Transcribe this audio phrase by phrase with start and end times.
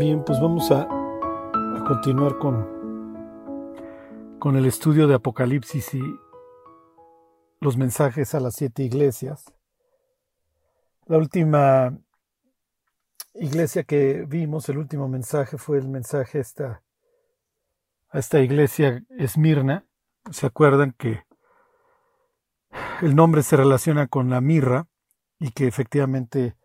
[0.00, 0.88] Bien, pues vamos a,
[1.86, 2.66] continuar con,
[4.38, 6.00] con el estudio de Apocalipsis y
[7.60, 9.52] los mensajes a las siete iglesias.
[11.04, 11.98] La última
[13.34, 16.82] iglesia que vimos, el último mensaje fue el mensaje a esta,
[18.08, 19.84] a esta iglesia Esmirna.
[20.30, 21.24] ¿Se acuerdan que
[23.02, 24.86] el nombre se relaciona con la mirra
[25.38, 26.56] y que efectivamente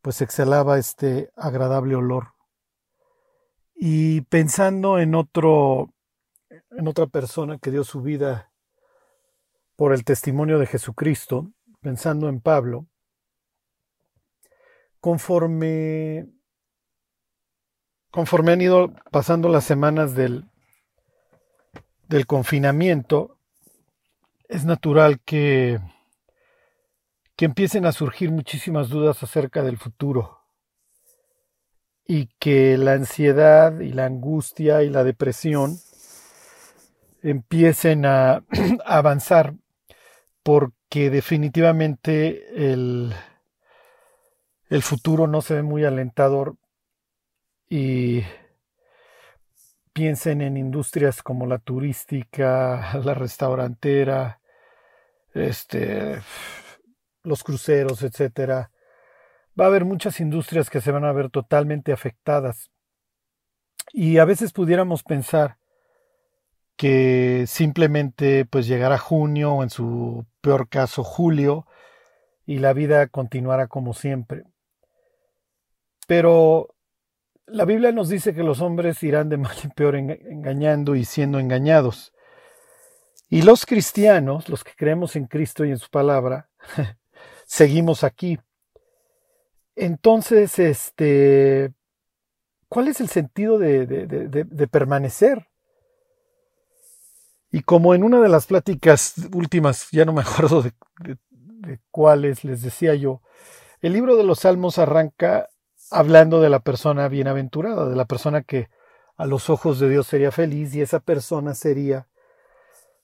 [0.00, 2.28] pues exhalaba este agradable olor?
[3.84, 5.92] Y pensando en otro
[6.70, 8.52] en otra persona que dio su vida
[9.74, 11.50] por el testimonio de Jesucristo,
[11.80, 12.86] pensando en Pablo,
[15.00, 16.28] conforme,
[18.12, 20.48] conforme han ido pasando las semanas del,
[22.06, 23.36] del confinamiento,
[24.48, 25.80] es natural que,
[27.34, 30.41] que empiecen a surgir muchísimas dudas acerca del futuro
[32.12, 35.78] y que la ansiedad y la angustia y la depresión
[37.22, 38.44] empiecen a,
[38.84, 39.54] avanzar
[40.42, 43.14] porque definitivamente el,
[44.68, 46.56] el futuro no se ve muy alentador
[47.70, 48.24] y
[49.94, 54.38] piensen en industrias como la turística, la restaurantera,
[55.32, 56.20] este,
[57.22, 58.70] los cruceros, etcétera.
[59.58, 62.70] Va a haber muchas industrias que se van a ver totalmente afectadas.
[63.92, 65.58] Y a veces pudiéramos pensar
[66.76, 71.66] que simplemente pues llegara junio o en su peor caso julio
[72.46, 74.44] y la vida continuara como siempre.
[76.06, 76.74] Pero
[77.46, 81.38] la Biblia nos dice que los hombres irán de mal en peor engañando y siendo
[81.38, 82.12] engañados.
[83.28, 86.50] Y los cristianos, los que creemos en Cristo y en su palabra,
[87.46, 88.38] seguimos aquí.
[89.74, 91.72] Entonces, este,
[92.68, 95.48] ¿cuál es el sentido de, de, de, permanecer?
[97.50, 100.72] Y como en una de las pláticas últimas, ya no me acuerdo de,
[101.90, 103.22] cuáles, les decía yo,
[103.80, 105.48] el libro de los Salmos arranca
[105.90, 108.68] hablando de la persona bienaventurada, de la persona que
[109.16, 112.08] a los ojos de Dios sería feliz y esa persona sería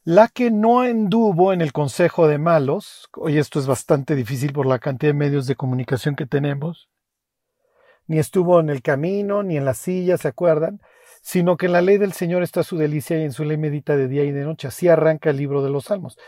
[0.04, 4.66] la que no anduvo en el consejo de malos, hoy esto es bastante difícil por
[4.66, 6.88] la cantidad de medios de comunicación que tenemos,
[8.06, 10.80] ni estuvo en el camino, ni en la silla, ¿se acuerdan?
[11.22, 13.96] sino que en la ley del Señor está su delicia y en su ley medita
[13.96, 14.68] de día y de noche.
[14.68, 16.18] Así arranca el libro de los Salmos.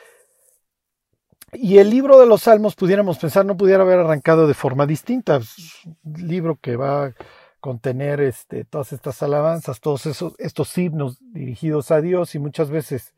[1.52, 5.40] Y el libro de los Salmos, pudiéramos pensar, no pudiera haber arrancado de forma distinta.
[6.04, 7.14] Un libro que va a
[7.60, 13.14] contener este, todas estas alabanzas, todos esos, estos himnos dirigidos a Dios y muchas veces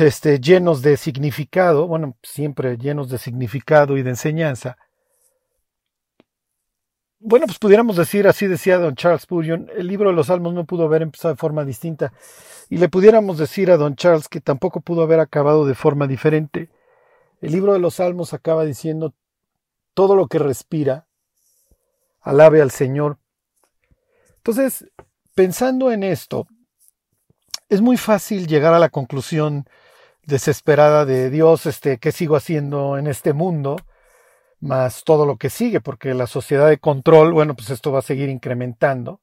[0.00, 4.76] este, llenos de significado, bueno, siempre llenos de significado y de enseñanza
[7.24, 10.64] bueno, pues pudiéramos decir, así decía don Charles Spurgeon, el libro de los Salmos no
[10.64, 12.12] pudo haber empezado de forma distinta.
[12.68, 16.68] Y le pudiéramos decir a don Charles que tampoco pudo haber acabado de forma diferente.
[17.40, 19.14] El libro de los Salmos acaba diciendo,
[19.94, 21.06] todo lo que respira,
[22.20, 23.18] alabe al Señor.
[24.38, 24.84] Entonces,
[25.34, 26.48] pensando en esto,
[27.68, 29.68] es muy fácil llegar a la conclusión
[30.26, 33.76] desesperada de Dios, este, ¿qué sigo haciendo en este mundo?
[34.62, 38.02] más todo lo que sigue, porque la sociedad de control, bueno, pues esto va a
[38.02, 39.20] seguir incrementando.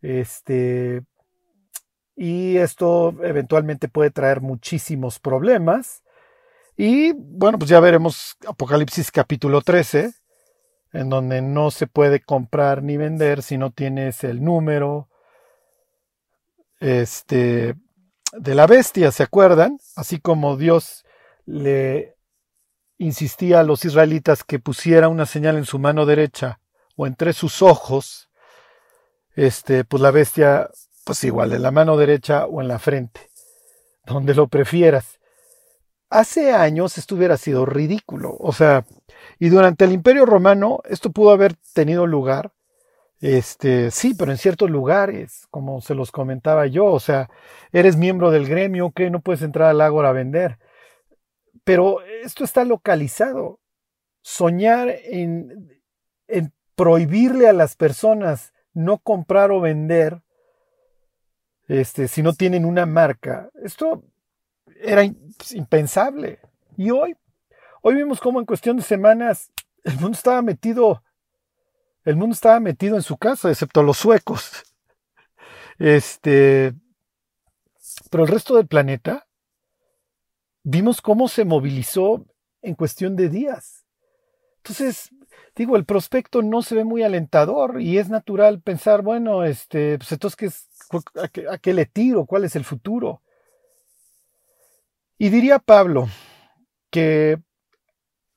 [0.00, 1.02] Este,
[2.16, 6.02] y esto eventualmente puede traer muchísimos problemas.
[6.76, 10.14] Y bueno, pues ya veremos Apocalipsis capítulo 13,
[10.94, 15.08] en donde no se puede comprar ni vender si no tienes el número
[16.80, 17.74] este,
[18.38, 19.78] de la bestia, ¿se acuerdan?
[19.96, 21.04] Así como Dios
[21.46, 22.16] le
[22.98, 26.60] insistía a los israelitas que pusiera una señal en su mano derecha
[26.96, 28.30] o entre sus ojos,
[29.34, 30.70] este, pues la bestia,
[31.04, 33.30] pues igual, en la mano derecha o en la frente,
[34.06, 35.18] donde lo prefieras.
[36.08, 38.86] Hace años esto hubiera sido ridículo, o sea,
[39.38, 42.52] y durante el Imperio Romano esto pudo haber tenido lugar,
[43.24, 47.30] este, sí, pero en ciertos lugares, como se los comentaba yo, o sea,
[47.72, 50.58] eres miembro del gremio, que no puedes entrar al ágora a vender
[51.64, 53.58] pero esto está localizado.
[54.22, 55.82] Soñar en,
[56.74, 60.22] prohibirle a las personas no comprar o vender
[61.68, 64.02] este, si no tienen una marca, esto
[64.80, 66.40] era impensable.
[66.76, 67.16] Y hoy,
[67.80, 69.50] hoy vimos cómo en cuestión de semanas
[69.84, 71.02] el mundo estaba metido,
[72.04, 74.50] el mundo estaba metido en su casa, excepto los suecos.
[75.78, 76.72] Este,
[78.10, 79.26] pero el resto del planeta
[80.62, 82.24] vimos cómo se movilizó
[82.62, 83.84] en cuestión de días.
[84.58, 85.10] Entonces,
[85.54, 90.12] digo, el prospecto no se ve muy alentador y es natural pensar, bueno, este, pues
[90.12, 90.68] entonces,
[91.20, 92.24] a, qué, ¿a qué le tiro?
[92.24, 93.20] ¿Cuál es el futuro?
[95.18, 96.08] Y diría Pablo
[96.90, 97.38] que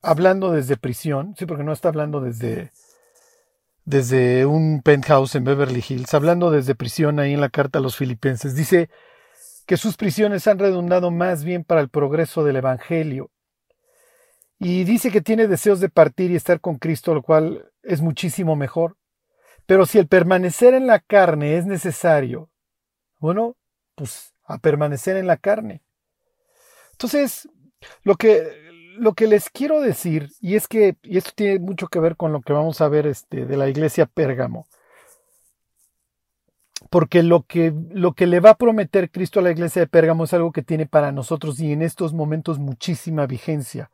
[0.01, 2.71] hablando desde prisión, sí, porque no está hablando desde,
[3.87, 7.95] desde un penthouse en Beverly Hills, hablando desde prisión ahí en la carta a los
[7.95, 8.89] filipenses, dice
[9.65, 13.31] que sus prisiones han redundado más bien para el progreso del Evangelio.
[14.59, 18.57] Y dice que tiene deseos de partir y estar con Cristo, lo cual es muchísimo
[18.57, 18.97] mejor.
[19.65, 22.49] Pero si el permanecer en la carne es necesario,
[23.19, 23.55] bueno,
[23.95, 25.81] pues a permanecer en la carne.
[26.91, 27.47] Entonces,
[28.03, 28.66] lo que,
[28.97, 32.31] lo que les quiero decir, y es que, y esto tiene mucho que ver con
[32.31, 34.67] lo que vamos a ver este, de la iglesia Pérgamo,
[36.89, 40.23] porque lo que, lo que le va a prometer Cristo a la iglesia de Pérgamo
[40.23, 43.91] es algo que tiene para nosotros y en estos momentos muchísima vigencia.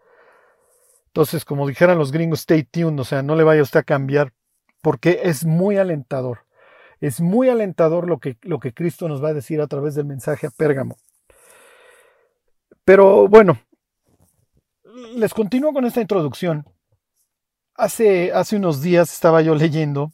[1.08, 4.34] Entonces, como dijeran los gringos, stay tuned, o sea, no le vaya usted a cambiar,
[4.82, 6.46] porque es muy alentador.
[7.00, 10.06] Es muy alentador lo que, lo que Cristo nos va a decir a través del
[10.06, 10.98] mensaje a Pérgamo.
[12.86, 13.60] Pero bueno,
[15.16, 16.66] les continúo con esta introducción.
[17.76, 20.12] Hace, hace unos días estaba yo leyendo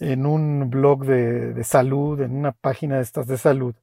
[0.00, 3.74] en un blog de, salud, en una página de estas de salud,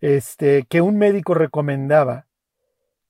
[0.00, 2.26] este, que un médico recomendaba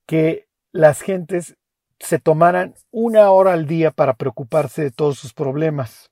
[0.07, 1.57] que las gentes
[1.99, 6.11] se tomaran una hora al día para preocuparse de todos sus problemas.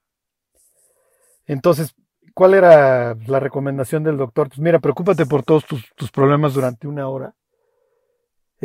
[1.47, 1.95] Entonces,
[2.35, 4.49] ¿cuál era la recomendación del doctor?
[4.49, 7.37] Pues mira, preocúpate por todos tus problemas durante una hora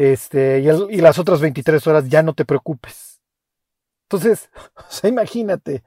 [0.01, 3.21] este, y, las otras 23 horas ya no te preocupes.
[4.06, 5.83] Entonces, o sea, imagínate,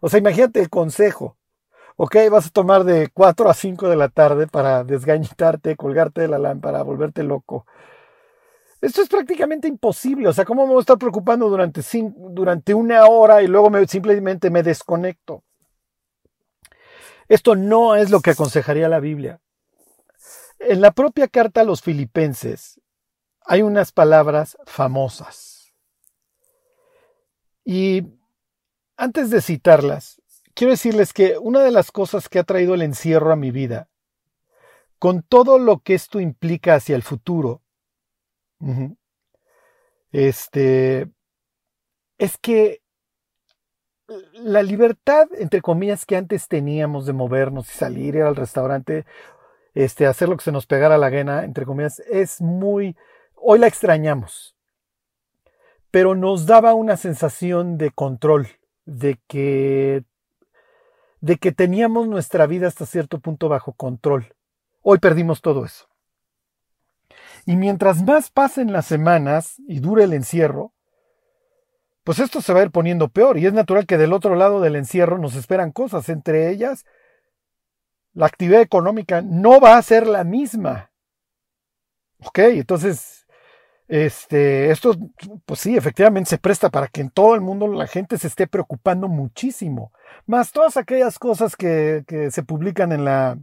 [0.00, 1.36] o sea, imagínate el consejo.
[1.96, 6.28] Ok, vas a tomar de 4 a 5 de la tarde para desgañitarte, colgarte de
[6.28, 7.66] la lámpara, volverte loco.
[8.80, 10.26] Esto es prácticamente imposible.
[10.26, 11.82] O sea, ¿cómo me voy a estar preocupando durante,
[12.30, 15.44] durante una hora y luego me, simplemente me desconecto?
[17.28, 19.40] Esto no es lo que aconsejaría la Biblia.
[20.58, 22.81] En la propia carta a los filipenses,
[23.44, 25.72] hay unas palabras famosas.
[27.64, 28.04] Y
[28.96, 30.20] antes de citarlas,
[30.54, 33.88] quiero decirles que una de las cosas que ha traído el encierro a mi vida,
[34.98, 37.62] con todo lo que esto implica hacia el futuro,
[40.12, 41.10] este,
[42.18, 42.82] es que
[44.34, 49.06] la libertad, entre comillas, que antes teníamos de movernos y salir, ir al restaurante,
[49.74, 52.96] este, hacer lo que se nos pegara la gana, entre comillas, es muy,
[53.44, 54.56] Hoy la extrañamos,
[55.90, 58.46] pero nos daba una sensación de control,
[58.84, 60.04] de que,
[61.20, 64.36] de que teníamos nuestra vida hasta cierto punto bajo control.
[64.80, 65.88] Hoy perdimos todo eso.
[67.44, 70.72] Y mientras más pasen las semanas y dure el encierro,
[72.04, 74.60] pues esto se va a ir poniendo peor y es natural que del otro lado
[74.60, 76.84] del encierro nos esperan cosas, entre ellas
[78.12, 80.92] la actividad económica no va a ser la misma.
[82.24, 83.21] Ok, entonces
[83.92, 84.96] este, esto,
[85.44, 88.46] pues sí, efectivamente se presta para que en todo el mundo la gente se esté
[88.46, 89.92] preocupando muchísimo.
[90.24, 93.38] Más todas aquellas cosas que, se publican en la,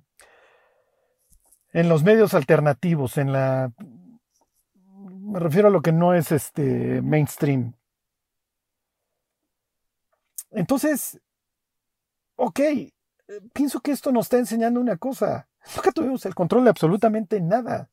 [1.71, 3.71] en los medios alternativos, en la,
[4.97, 7.75] me refiero a lo que no es este mainstream.
[10.49, 11.21] Entonces,
[12.37, 12.59] ok,
[13.53, 15.47] pienso que esto nos está enseñando una cosa.
[15.75, 17.87] Nunca tuvimos el control de absolutamente nada.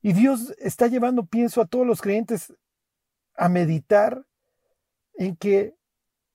[0.00, 2.54] Y Dios está llevando, pienso, a todos los creyentes
[3.36, 4.24] a meditar
[5.14, 5.74] en que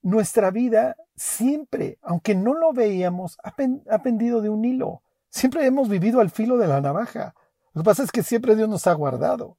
[0.01, 5.01] nuestra vida siempre, aunque no lo veíamos, ha, pendido de un hilo.
[5.29, 7.33] Siempre hemos vivido al filo de la navaja.
[7.73, 9.57] Lo que pasa es que siempre Dios nos ha guardado.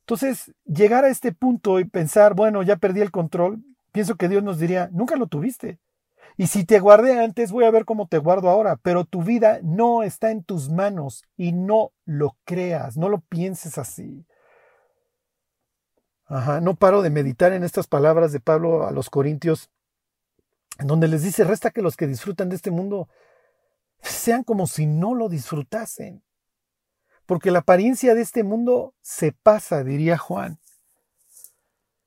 [0.00, 4.42] Entonces, llegar a este punto y pensar, bueno, ya perdí el control, pienso que Dios
[4.42, 5.78] nos diría, nunca lo tuviste.
[6.36, 8.76] Y si te guardé antes, voy a ver cómo te guardo ahora.
[8.76, 13.78] Pero tu vida no está en tus manos y no lo creas, no lo pienses
[13.78, 14.26] así.
[16.26, 19.70] Ajá, no paro de meditar en estas palabras de Pablo a los Corintios,
[20.78, 23.08] en donde les dice, resta que los que disfrutan de este mundo
[24.00, 26.24] sean como si no lo disfrutasen.
[27.26, 30.58] Porque la apariencia de este mundo se pasa, diría Juan.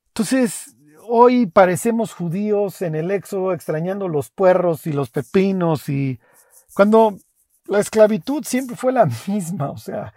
[0.10, 0.76] Entonces,
[1.08, 6.20] hoy parecemos judíos en el éxodo extrañando los puerros y los pepinos y
[6.74, 7.18] cuando
[7.66, 10.14] la esclavitud siempre fue la misma, o sea.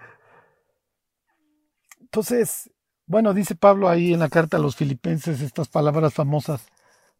[2.01, 2.71] Entonces,
[3.07, 6.67] bueno, dice Pablo ahí en la carta a los filipenses estas palabras famosas,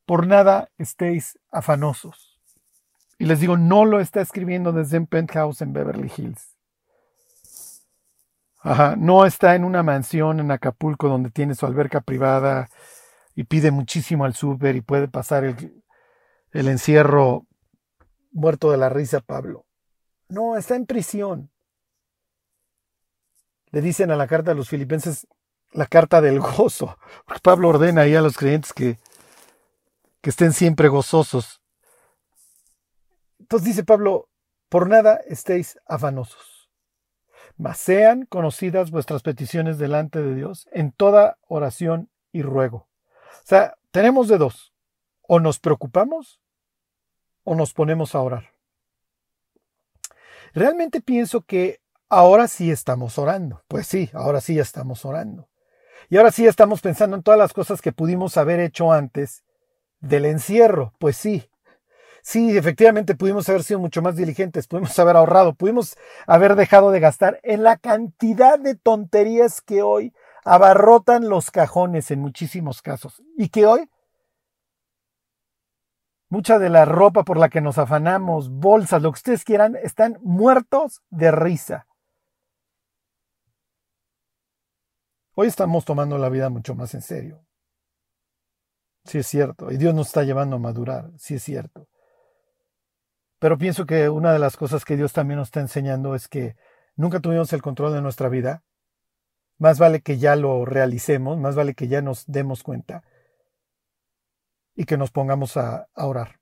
[0.05, 2.39] por nada estéis afanosos.
[3.19, 6.57] Y les digo, no lo está escribiendo desde un penthouse en Beverly Hills.
[8.63, 12.69] Ajá, no está en una mansión en Acapulco donde tiene su alberca privada
[13.35, 15.83] y pide muchísimo al súper y puede pasar el,
[16.53, 17.47] el encierro
[18.33, 19.67] muerto de la risa Pablo.
[20.29, 21.51] No, está en prisión.
[23.73, 25.27] Le dicen a la carta de los filipenses
[25.73, 26.97] la carta del gozo.
[27.43, 28.99] Pablo ordena ahí a los creyentes que,
[30.21, 31.61] que estén siempre gozosos.
[33.39, 34.29] Entonces dice Pablo,
[34.69, 36.71] por nada estéis afanosos,
[37.57, 42.90] mas sean conocidas vuestras peticiones delante de Dios en toda oración y ruego.
[43.41, 44.73] O sea, tenemos de dos.
[45.23, 46.41] O nos preocupamos
[47.45, 48.53] o nos ponemos a orar.
[50.53, 53.63] Realmente pienso que ahora sí estamos orando.
[53.69, 55.49] Pues sí, ahora sí ya estamos orando.
[56.09, 59.45] Y ahora sí estamos pensando en todas las cosas que pudimos haber hecho antes
[60.01, 60.93] del encierro.
[60.99, 61.49] Pues sí.
[62.23, 67.01] Sí, efectivamente pudimos haber sido mucho más diligentes, pudimos haber ahorrado, pudimos haber dejado de
[67.01, 70.13] gastar en la cantidad de tonterías que hoy
[70.45, 73.23] abarrotan los cajones en muchísimos casos.
[73.37, 73.89] Y que hoy
[76.31, 80.19] mucha de la ropa por la que nos afanamos, bolsas, lo que ustedes quieran, están
[80.23, 81.87] muertos de risa.
[85.35, 87.45] Hoy estamos tomando la vida mucho más en serio.
[89.05, 89.71] Sí es cierto.
[89.71, 91.11] Y Dios nos está llevando a madurar.
[91.17, 91.89] Sí es cierto.
[93.39, 96.57] Pero pienso que una de las cosas que Dios también nos está enseñando es que
[96.95, 98.63] nunca tuvimos el control de nuestra vida.
[99.61, 103.05] Más vale que ya lo realicemos, más vale que ya nos demos cuenta
[104.75, 106.41] y que nos pongamos a, orar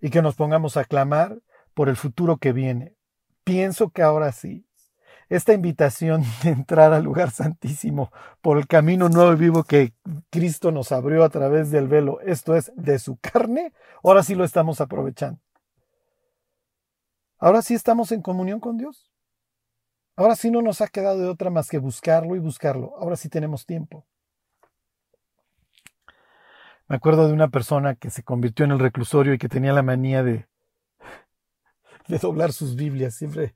[0.00, 1.38] y que nos pongamos a clamar
[1.74, 2.96] por el futuro que viene.
[3.44, 4.66] Pienso que ahora sí
[5.28, 9.94] esta invitación de entrar al lugar santísimo por el camino nuevo y vivo que
[10.28, 14.42] Cristo nos abrió a través del velo, esto es, de su carne, ahora sí lo
[14.42, 15.40] estamos aprovechando.
[17.38, 19.11] Ahora sí estamos en comunión con Dios.
[20.16, 22.94] Ahora sí no nos ha quedado de otra más que buscarlo y buscarlo.
[22.98, 24.04] Ahora sí tenemos tiempo.
[26.88, 29.82] Me acuerdo de una persona que se convirtió en el reclusorio y que tenía la
[29.82, 30.46] manía de,
[32.08, 33.14] de doblar sus Biblias.
[33.14, 33.54] Siempre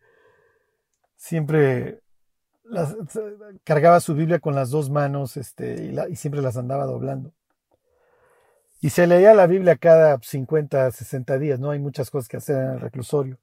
[1.16, 2.00] siempre
[3.64, 7.32] cargaba su Biblia con las dos manos este, y, siempre las andaba doblando.
[8.80, 11.70] Y se leía la Biblia cada 50, 60 días, ¿no?
[11.70, 13.38] Hay muchas cosas que hacer en el reclusorio.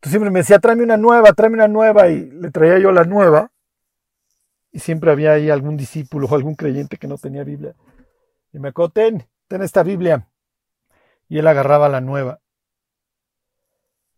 [0.00, 3.04] Entonces siempre me decía, tráeme una nueva, tráeme una nueva, y le traía yo la
[3.04, 3.52] nueva.
[4.72, 7.74] Y siempre había ahí algún discípulo o algún creyente que no tenía Biblia.
[8.50, 10.26] Y me acuerdo, ten, ten esta Biblia.
[11.28, 12.40] Y él agarraba la nueva.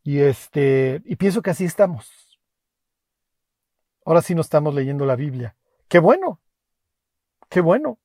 [0.04, 2.38] Y este, y pienso que así estamos.
[4.04, 5.56] Ahora sí no estamos leyendo la Biblia.
[5.88, 6.40] ¡Qué bueno!
[7.48, 7.98] ¡Qué bueno!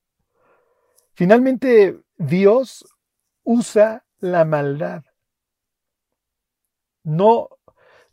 [1.13, 2.87] Finalmente, Dios
[3.43, 5.03] usa la maldad.
[7.03, 7.49] No,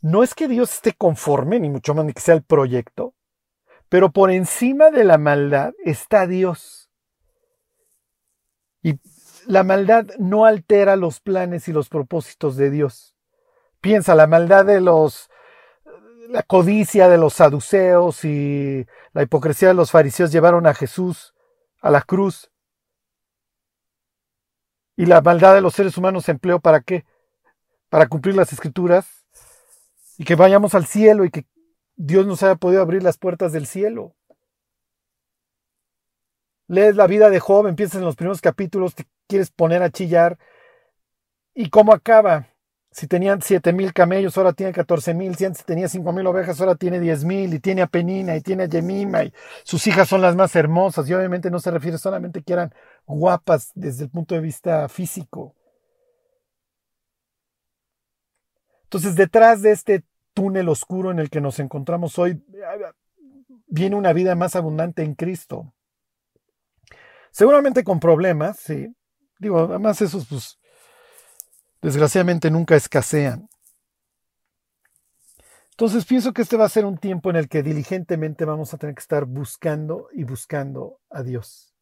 [0.05, 3.15] no es que Dios esté conforme, ni mucho menos que sea el proyecto,
[3.89, 6.91] pero por encima de la maldad está Dios.
[8.83, 8.99] Y
[9.47, 13.15] la maldad no altera los planes y los propósitos de Dios.
[13.81, 15.27] Piensa, la maldad de los
[16.29, 21.33] la codicia de los saduceos y la hipocresía de los fariseos llevaron a Jesús
[21.81, 22.51] a la cruz.
[24.95, 27.05] Y la maldad de los seres humanos se empleó para qué?
[27.89, 29.14] Para cumplir las escrituras
[30.17, 31.45] y que vayamos al cielo y que
[31.95, 34.15] Dios nos haya podido abrir las puertas del cielo.
[36.67, 40.37] Lees la vida de Job, empiezas en los primeros capítulos, te quieres poner a chillar.
[41.53, 42.49] ¿Y cómo acaba?
[42.91, 45.35] Si tenían siete mil camellos, ahora tiene catorce mil.
[45.35, 47.53] Si antes tenía cinco mil ovejas, ahora tiene diez mil.
[47.53, 49.23] Y tiene a Penina y tiene a Yemima.
[49.25, 51.07] Y sus hijas son las más hermosas.
[51.09, 52.73] Y obviamente no se refiere solamente que eran
[53.05, 55.53] guapas desde el punto de vista físico.
[58.85, 62.43] Entonces, detrás de este túnel oscuro en el que nos encontramos hoy,
[63.67, 65.73] viene una vida más abundante en Cristo.
[67.31, 68.87] Seguramente con problemas, sí.
[69.39, 70.57] Digo, además esos, pues,
[71.81, 73.49] desgraciadamente nunca escasean.
[75.71, 78.77] Entonces pienso que este va a ser un tiempo en el que diligentemente vamos a
[78.77, 81.74] tener que estar buscando y buscando a Dios.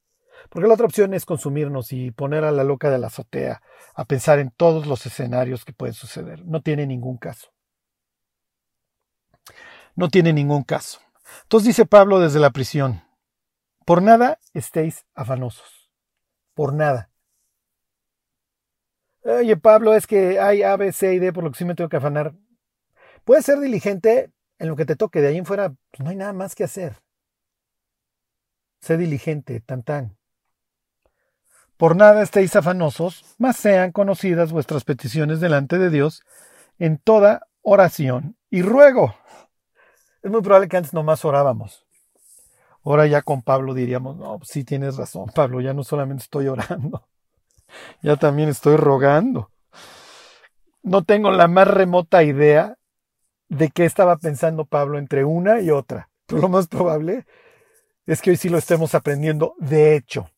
[0.49, 3.61] Porque la otra opción es consumirnos y poner a la loca de la azotea
[3.95, 6.45] a pensar en todos los escenarios que pueden suceder.
[6.45, 7.53] No tiene ningún caso.
[9.95, 10.99] No tiene ningún caso.
[11.43, 13.03] Entonces dice Pablo desde la prisión,
[13.85, 15.91] por nada estéis afanosos.
[16.53, 17.09] Por nada.
[19.23, 21.75] Oye, Pablo, es que hay A, B, C y D, por lo que sí me
[21.75, 22.33] tengo que afanar.
[23.23, 26.15] Puedes ser diligente en lo que te toque, de ahí en fuera pues, no hay
[26.15, 27.01] nada más que hacer.
[28.81, 30.17] Sé diligente, tan tan.
[31.83, 36.23] Por nada estéis afanosos, mas sean conocidas vuestras peticiones delante de Dios
[36.79, 39.13] en toda oración y ruego.
[40.21, 41.85] Es muy probable que antes nomás orábamos.
[42.85, 46.47] Ahora ya con Pablo diríamos, no, pues sí tienes razón, Pablo, ya no solamente estoy
[46.47, 47.05] orando,
[48.01, 49.51] ya también estoy rogando.
[50.83, 52.77] No tengo la más remota idea
[53.49, 56.09] de qué estaba pensando Pablo entre una y otra.
[56.27, 57.25] Pero lo más probable
[58.05, 60.29] es que hoy sí lo estemos aprendiendo de hecho.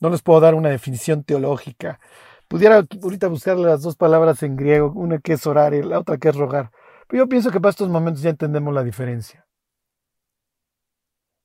[0.00, 2.00] No les puedo dar una definición teológica.
[2.48, 6.18] Pudiera ahorita buscarle las dos palabras en griego, una que es orar y la otra
[6.18, 6.70] que es rogar.
[7.08, 9.46] Pero yo pienso que para estos momentos ya entendemos la diferencia.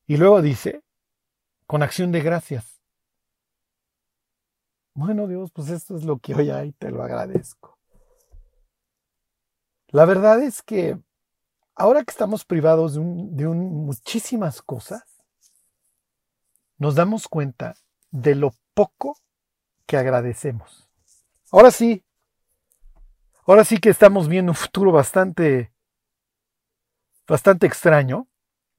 [0.05, 0.83] Y luego dice,
[1.65, 2.81] con acción de gracias.
[4.93, 7.79] Bueno, Dios, pues esto es lo que hoy hay, te lo agradezco.
[9.87, 10.99] La verdad es que
[11.75, 15.03] ahora que estamos privados de, de muchísimas cosas,
[16.77, 17.75] nos damos cuenta
[18.13, 19.17] de lo poco
[19.85, 20.87] que agradecemos.
[21.51, 22.05] Ahora sí,
[23.45, 25.73] ahora sí que estamos viendo un futuro bastante,
[27.27, 28.27] bastante extraño.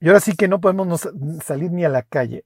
[0.01, 1.09] Y ahora sí que no podemos
[1.43, 2.45] salir ni a la calle.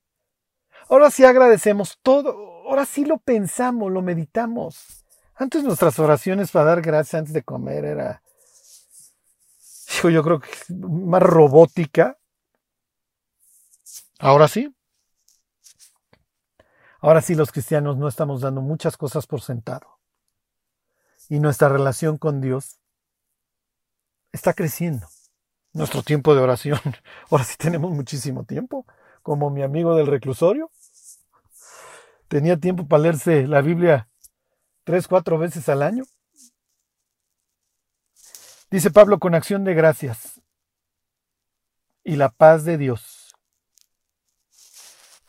[0.88, 2.30] Ahora sí agradecemos todo.
[2.66, 5.04] Ahora sí lo pensamos, lo meditamos.
[5.35, 8.23] Antes nuestras oraciones para dar gracias antes de comer era,
[10.02, 12.18] yo creo que más robótica.
[14.18, 14.75] Ahora sí.
[17.00, 19.99] Ahora sí los cristianos no estamos dando muchas cosas por sentado.
[21.28, 22.81] Y nuestra relación con Dios
[24.33, 25.07] está creciendo.
[25.73, 26.81] Nuestro tiempo de oración.
[27.31, 28.85] Ahora sí tenemos muchísimo tiempo.
[29.23, 30.71] Como mi amigo del reclusorio.
[32.26, 34.09] Tenía tiempo para leerse la Biblia
[34.85, 36.05] tres, cuatro veces al año.
[38.71, 40.40] Dice Pablo con acción de gracias.
[42.02, 43.17] Y la paz de Dios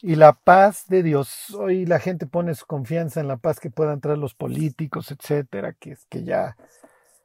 [0.01, 1.53] y la paz de Dios.
[1.55, 5.73] Hoy la gente pone su confianza en la paz que puedan traer los políticos, etcétera,
[5.73, 6.55] que es que ya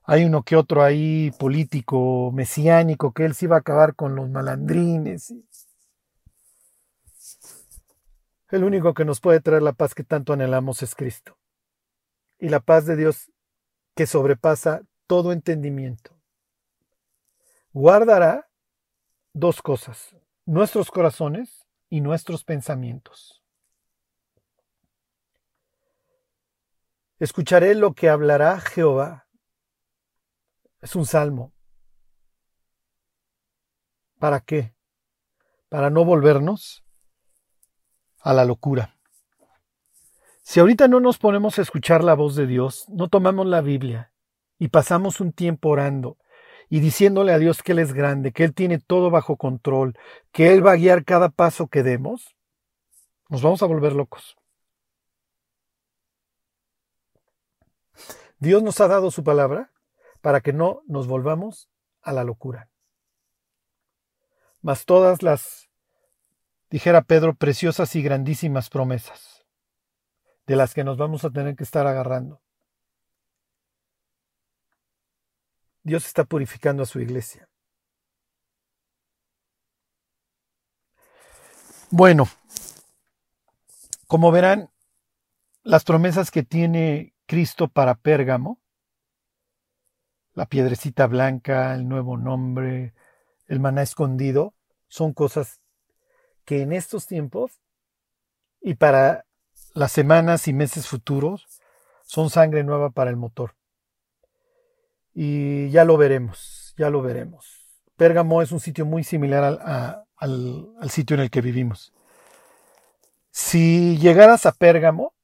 [0.04, 4.28] hay uno que otro ahí político mesiánico que él sí va a acabar con los
[4.28, 5.34] malandrines.
[8.50, 11.38] El único que nos puede traer la paz que tanto anhelamos es Cristo.
[12.38, 13.30] Y la paz de Dios
[13.94, 16.10] que sobrepasa todo entendimiento.
[17.72, 18.48] Guardará
[19.32, 21.63] dos cosas, nuestros corazones
[21.94, 23.40] y nuestros pensamientos.
[27.20, 29.28] Escucharé lo que hablará Jehová.
[30.80, 31.52] Es un salmo.
[34.18, 34.74] ¿Para qué?
[35.68, 36.84] Para no volvernos
[38.18, 38.98] a la locura.
[40.42, 44.12] Si ahorita no nos ponemos a escuchar la voz de Dios, no tomamos la Biblia
[44.58, 46.18] y pasamos un tiempo orando,
[46.74, 49.96] y diciéndole a Dios que Él es grande, que Él tiene todo bajo control,
[50.32, 52.34] que Él va a guiar cada paso que demos,
[53.28, 54.36] nos vamos a volver locos.
[58.40, 59.70] Dios nos ha dado su palabra
[60.20, 61.70] para que no nos volvamos
[62.02, 62.68] a la locura.
[64.60, 65.70] Mas todas las,
[66.70, 69.46] dijera Pedro, preciosas y grandísimas promesas,
[70.48, 72.42] de las que nos vamos a tener que estar agarrando,
[75.84, 77.46] Dios está purificando a su iglesia.
[81.90, 82.26] Bueno,
[84.06, 84.70] como verán,
[85.62, 88.60] las promesas que tiene Cristo para Pérgamo,
[90.32, 92.94] la piedrecita blanca, el nuevo nombre,
[93.46, 94.54] el maná escondido,
[94.88, 95.60] son cosas
[96.46, 97.60] que en estos tiempos
[98.60, 99.26] y para
[99.74, 101.46] las semanas y meses futuros
[102.04, 103.54] son sangre nueva para el motor
[105.14, 107.70] y ya lo veremos, ya lo veremos.
[107.96, 109.60] Pérgamo es un sitio muy similar
[110.16, 111.94] al, sitio en el que vivimos.
[113.30, 115.14] Si llegaras a Pérgamo,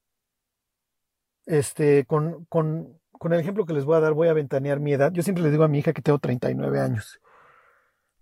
[1.47, 4.93] este, con, con, con, el ejemplo que les voy a dar, voy a ventanear mi
[4.93, 5.13] edad.
[5.13, 7.21] Yo siempre le digo a mi hija que tengo 39 años.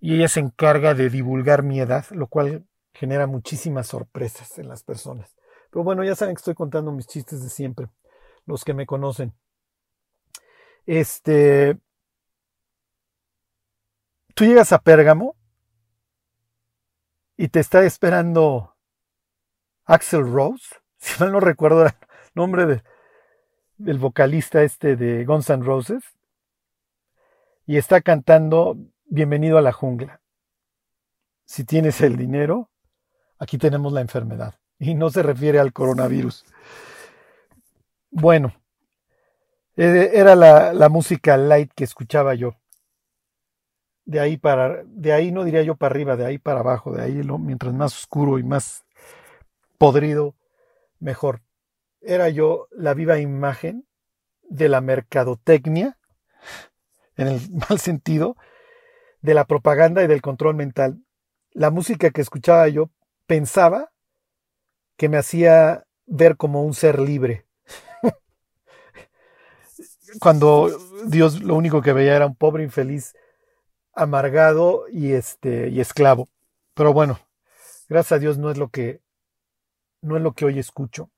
[0.01, 4.83] Y ella se encarga de divulgar mi edad, lo cual genera muchísimas sorpresas en las
[4.83, 5.37] personas.
[5.71, 7.89] Pero bueno, ya saben que estoy contando mis chistes de siempre,
[8.47, 9.35] los que me conocen.
[10.89, 11.79] Este,
[14.35, 15.37] tú llegas a Pérgamo
[17.37, 18.75] y te está esperando
[19.85, 21.93] Axel Rose, si mal no recuerdo el
[22.35, 22.83] nombre
[23.77, 26.03] del vocalista este de Guns N' Roses,
[27.67, 30.23] y está cantando Bienvenido a la jungla.
[31.45, 32.71] Si tienes el dinero,
[33.39, 34.55] aquí tenemos la enfermedad.
[34.79, 36.47] Y no se refiere al coronavirus.
[38.11, 38.55] Bueno,
[39.79, 42.57] era la, música light que escuchaba yo.
[44.05, 47.03] De ahí para, de ahí no diría yo para arriba, de ahí para abajo, de
[47.03, 48.85] ahí mientras más oscuro y más
[49.77, 50.35] podrido,
[50.99, 51.43] mejor.
[52.01, 53.87] Era yo la viva imagen
[54.43, 55.97] de la mercadotecnia,
[57.17, 58.37] en el mal sentido,
[59.21, 61.05] de la propaganda y del control mental.
[61.53, 62.91] la música que escuchaba yo
[63.27, 63.93] pensaba
[64.97, 67.48] que me hacía ver como un ser libre.
[70.21, 70.71] Cuando
[71.07, 73.15] Dios lo único que veía era un pobre infeliz,
[73.93, 76.29] amargado y este y esclavo.
[76.75, 77.19] Pero bueno,
[77.89, 79.01] gracias a Dios no es lo que
[80.01, 81.11] no es lo que hoy escucho.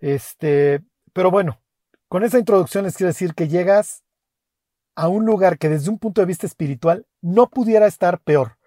[0.00, 0.82] Este,
[1.12, 1.60] pero bueno,
[2.08, 4.02] con esa introducción les quiero decir que llegas
[4.94, 8.58] a un lugar que desde un punto de vista espiritual no pudiera estar peor.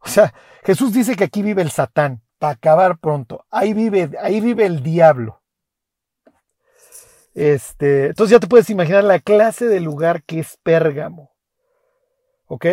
[0.00, 0.34] O sea,
[0.64, 3.46] Jesús dice que aquí vive el Satán, para acabar pronto.
[3.50, 5.39] Ahí vive, ahí vive el diablo.
[7.40, 11.30] Este, entonces ya te puedes imaginar la clase de lugar que es Pérgamo.
[12.44, 12.66] ¿Ok?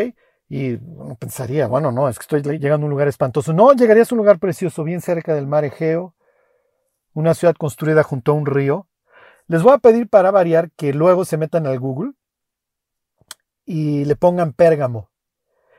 [0.49, 3.53] Y uno pensaría, bueno, no, es que estoy llegando a un lugar espantoso.
[3.53, 6.15] No, llegarías a un lugar precioso, bien cerca del mar Egeo,
[7.13, 8.89] una ciudad construida junto a un río.
[9.47, 12.11] Les voy a pedir para variar que luego se metan al Google
[13.63, 15.11] y le pongan Pérgamo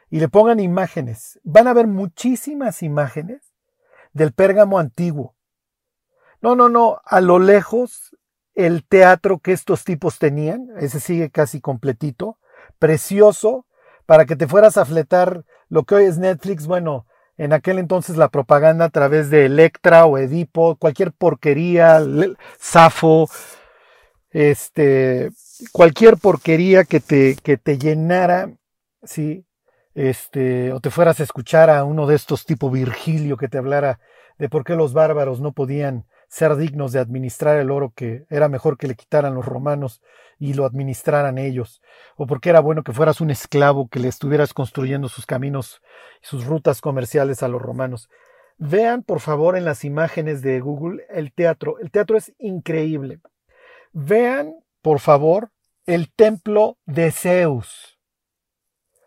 [0.08, 1.38] y le pongan imágenes.
[1.42, 3.52] Van a ver muchísimas imágenes
[4.14, 5.36] del Pérgamo antiguo.
[6.40, 8.14] No, no, no, a lo lejos
[8.58, 12.38] el teatro que estos tipos tenían, ese sigue casi completito,
[12.80, 13.66] precioso,
[14.04, 18.16] para que te fueras a fletar lo que hoy es Netflix, bueno, en aquel entonces
[18.16, 22.02] la propaganda a través de Electra o Edipo, cualquier porquería,
[22.58, 23.28] Safo,
[24.30, 25.30] este,
[25.70, 28.50] cualquier porquería que te, que te llenara,
[29.04, 29.46] sí,
[29.94, 34.00] este, o te fueras a escuchar a uno de estos tipo Virgilio que te hablara
[34.36, 38.48] de por qué los bárbaros no podían ser dignos de administrar el oro que era
[38.48, 40.02] mejor que le quitaran los romanos
[40.38, 41.82] y lo administraran ellos,
[42.16, 45.82] o porque era bueno que fueras un esclavo que le estuvieras construyendo sus caminos
[46.22, 48.08] y sus rutas comerciales a los romanos.
[48.58, 51.78] Vean, por favor, en las imágenes de Google el teatro.
[51.80, 53.20] El teatro es increíble.
[53.92, 55.50] Vean, por favor,
[55.86, 57.98] el templo de Zeus.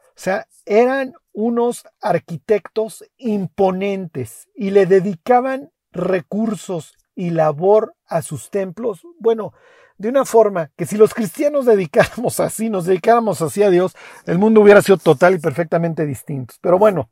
[0.10, 9.02] O sea, eran unos arquitectos imponentes y le dedicaban recursos y labor a sus templos.
[9.20, 9.54] Bueno,
[9.98, 13.96] de una forma que si los cristianos dedicáramos así, nos dedicáramos así a Dios,
[14.26, 16.56] el mundo hubiera sido total y perfectamente distinto.
[16.62, 17.10] Pero bueno,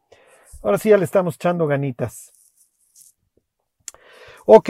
[0.63, 2.31] ahora sí ya le estamos echando ganitas.
[4.45, 4.69] Ok,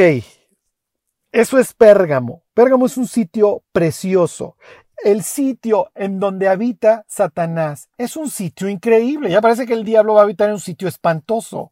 [1.31, 2.43] eso es Pérgamo.
[2.53, 4.57] Pérgamo es un sitio precioso
[5.03, 9.29] el sitio en donde habita Satanás es un sitio increíble.
[9.29, 11.71] Ya parece que el diablo va a habitar en un sitio espantoso.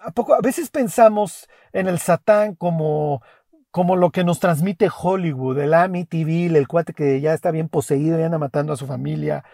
[0.00, 0.34] ¿A, poco?
[0.34, 3.22] a veces pensamos en el Satán como,
[3.70, 8.20] como lo que nos transmite Hollywood, el Amityville, el cuate que ya está bien poseído
[8.20, 9.44] y anda matando a su familia,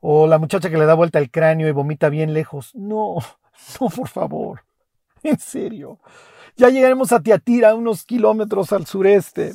[0.00, 2.74] o la muchacha que le da vuelta al cráneo y vomita bien lejos.
[2.74, 3.16] No,
[3.80, 4.64] no, por favor.
[5.22, 5.98] En serio.
[6.56, 9.54] Ya llegaremos a Tiatira, unos kilómetros al sureste.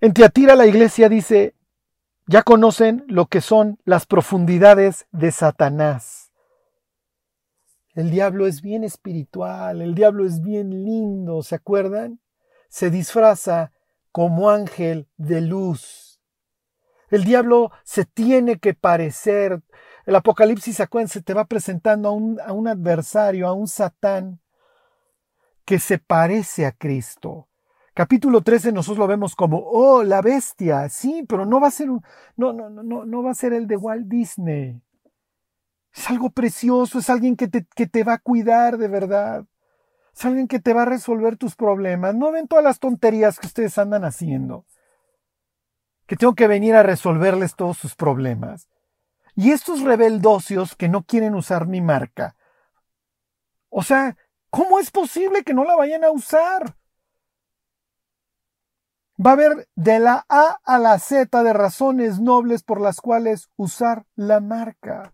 [0.00, 1.54] En Tiatira la iglesia dice,
[2.26, 6.29] ya conocen lo que son las profundidades de Satanás.
[8.00, 12.18] El diablo es bien espiritual, el diablo es bien lindo, ¿se acuerdan?
[12.70, 13.72] Se disfraza
[14.10, 16.18] como ángel de luz.
[17.10, 19.60] El diablo se tiene que parecer.
[20.06, 24.40] El Apocalipsis, se te va presentando a un, a un adversario, a un Satán,
[25.66, 27.48] que se parece a Cristo.
[27.92, 31.90] Capítulo 13 nosotros lo vemos como, oh, la bestia, sí, pero no va a ser
[31.90, 32.02] un,
[32.34, 34.80] no, no, no, no va a ser el de Walt Disney.
[35.94, 39.44] Es algo precioso, es alguien que te, que te va a cuidar de verdad.
[40.14, 42.14] Es alguien que te va a resolver tus problemas.
[42.14, 44.66] No ven todas las tonterías que ustedes andan haciendo.
[46.06, 48.68] Que tengo que venir a resolverles todos sus problemas.
[49.34, 52.36] Y estos rebeldocios que no quieren usar mi marca.
[53.68, 54.16] O sea,
[54.50, 56.76] ¿cómo es posible que no la vayan a usar?
[59.24, 63.48] Va a haber de la A a la Z de razones nobles por las cuales
[63.56, 65.12] usar la marca.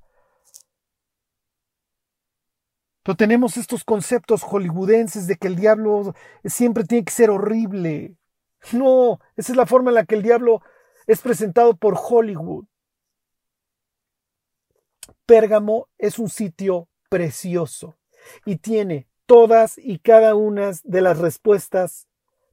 [3.07, 6.12] Pero tenemos estos conceptos hollywoodenses de que el diablo
[6.45, 8.16] siempre tiene que ser horrible.
[8.73, 10.61] No, esa es la forma en la que el diablo
[11.07, 12.64] es presentado por Hollywood.
[15.25, 17.97] Pérgamo es un sitio precioso
[18.45, 22.09] y tiene todas y cada una de las respuestas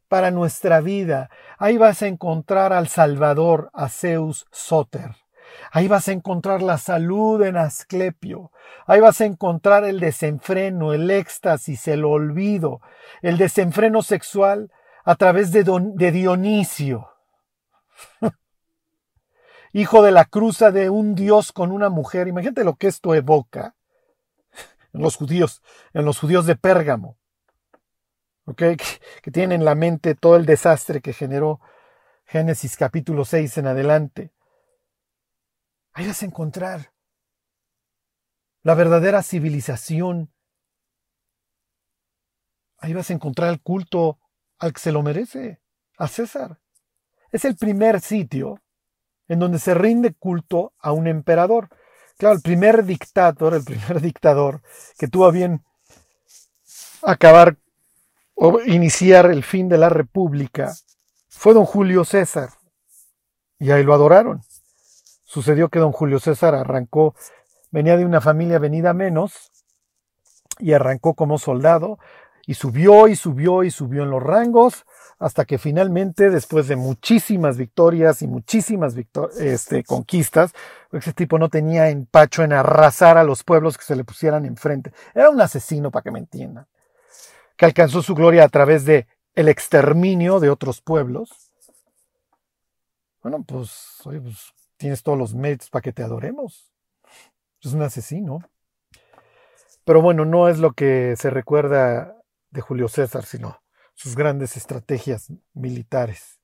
[0.07, 1.31] para nuestra vida.
[1.57, 5.22] Ahí vas a encontrar al Salvador, a Zeus Soter.
[5.71, 8.51] Ahí vas a encontrar la salud en Asclepio.
[8.85, 12.81] Ahí vas a encontrar el desenfreno, el éxtasis, el olvido,
[13.21, 14.71] el desenfreno sexual
[15.03, 17.09] a través de, de Dionisio.
[19.73, 22.27] Hijo de la cruza de un dios con una mujer.
[22.27, 23.75] Imagínate lo que esto evoca
[24.93, 25.61] en los judíos,
[25.93, 27.17] en los judíos de Pérgamo
[28.57, 28.77] que,
[29.21, 31.59] que tienen en la mente todo el desastre que generó
[32.25, 34.31] Génesis capítulo 6 en adelante.
[35.93, 36.91] Ahí vas a encontrar
[38.63, 40.33] la verdadera civilización.
[42.79, 44.19] Ahí vas a encontrar el culto
[44.57, 45.61] al que se lo merece,
[45.97, 46.59] a César.
[47.31, 48.61] Es el primer sitio
[49.27, 51.69] en donde se rinde culto a un emperador.
[52.17, 54.61] Claro, el primer dictador, el primer dictador
[54.97, 55.63] que tuvo bien
[57.03, 57.57] acabar
[58.33, 60.73] o iniciar el fin de la república
[61.29, 62.49] fue don Julio César.
[63.59, 64.41] Y ahí lo adoraron.
[65.33, 67.15] Sucedió que don Julio César arrancó,
[67.71, 69.51] venía de una familia venida menos,
[70.59, 71.97] y arrancó como soldado,
[72.45, 74.85] y subió y subió y subió en los rangos,
[75.17, 78.93] hasta que finalmente, después de muchísimas victorias y muchísimas
[79.39, 80.53] este, conquistas,
[80.91, 84.93] ese tipo no tenía empacho en arrasar a los pueblos que se le pusieran enfrente.
[85.15, 86.67] Era un asesino, para que me entiendan,
[87.57, 91.31] que alcanzó su gloria a través de el exterminio de otros pueblos.
[93.23, 96.69] Bueno, pues, pues tienes todos los méritos para que te adoremos.
[97.61, 98.39] Es un asesino.
[99.85, 102.17] Pero bueno, no es lo que se recuerda
[102.51, 103.61] de Julio César, sino
[103.93, 106.41] sus grandes estrategias militares.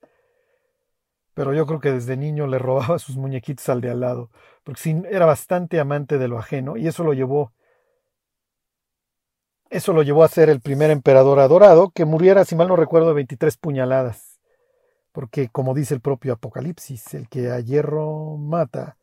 [1.34, 4.30] Pero yo creo que desde niño le robaba sus muñequitos al de al lado,
[4.64, 7.52] porque era bastante amante de lo ajeno y eso lo llevó
[9.70, 13.10] eso lo llevó a ser el primer emperador adorado que muriera, si mal no recuerdo,
[13.10, 14.29] de 23 puñaladas.
[15.12, 18.98] Porque, como dice el propio Apocalipsis, el que a hierro mata,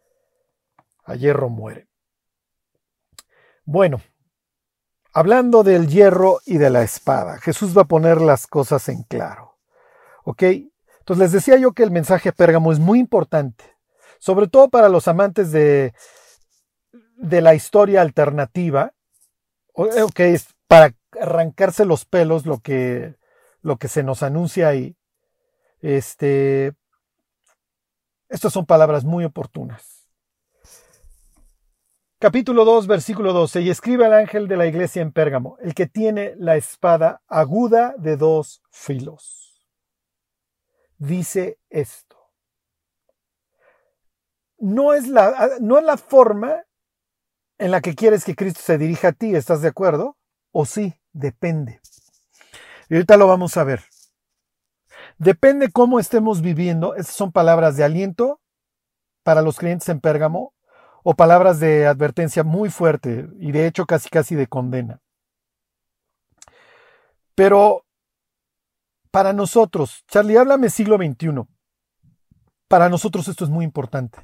[1.05, 1.88] a hierro muere.
[3.64, 4.01] Bueno,
[5.16, 9.57] Hablando del hierro y de la espada, Jesús va a poner las cosas en claro.
[10.25, 10.42] ¿Ok?
[10.42, 13.64] Entonces les decía yo que el mensaje a Pérgamo es muy importante,
[14.19, 15.95] sobre todo para los amantes de,
[17.16, 18.92] de la historia alternativa.
[19.73, 23.14] Ok, es para arrancarse los pelos lo que,
[23.62, 24.99] lo que se nos anuncia ahí.
[25.87, 26.75] Este,
[28.29, 30.11] estas son palabras muy oportunas.
[32.18, 33.61] Capítulo 2, versículo 12.
[33.61, 37.94] Y escribe al ángel de la iglesia en Pérgamo, el que tiene la espada aguda
[37.99, 39.64] de dos filos.
[40.99, 42.16] Dice esto.
[44.59, 46.64] No es la, no es la forma
[47.59, 50.16] en la que quieres que Cristo se dirija a ti, ¿estás de acuerdo?
[50.51, 51.81] O sí, depende.
[52.88, 53.85] Y ahorita lo vamos a ver.
[55.18, 56.94] Depende cómo estemos viviendo.
[56.94, 58.40] Esas son palabras de aliento
[59.22, 60.55] para los creyentes en Pérgamo
[61.02, 65.00] o palabras de advertencia muy fuerte y de hecho casi casi de condena.
[67.35, 67.85] Pero
[69.11, 71.46] para nosotros, Charlie, háblame siglo XXI.
[72.68, 74.18] Para nosotros esto es muy importante.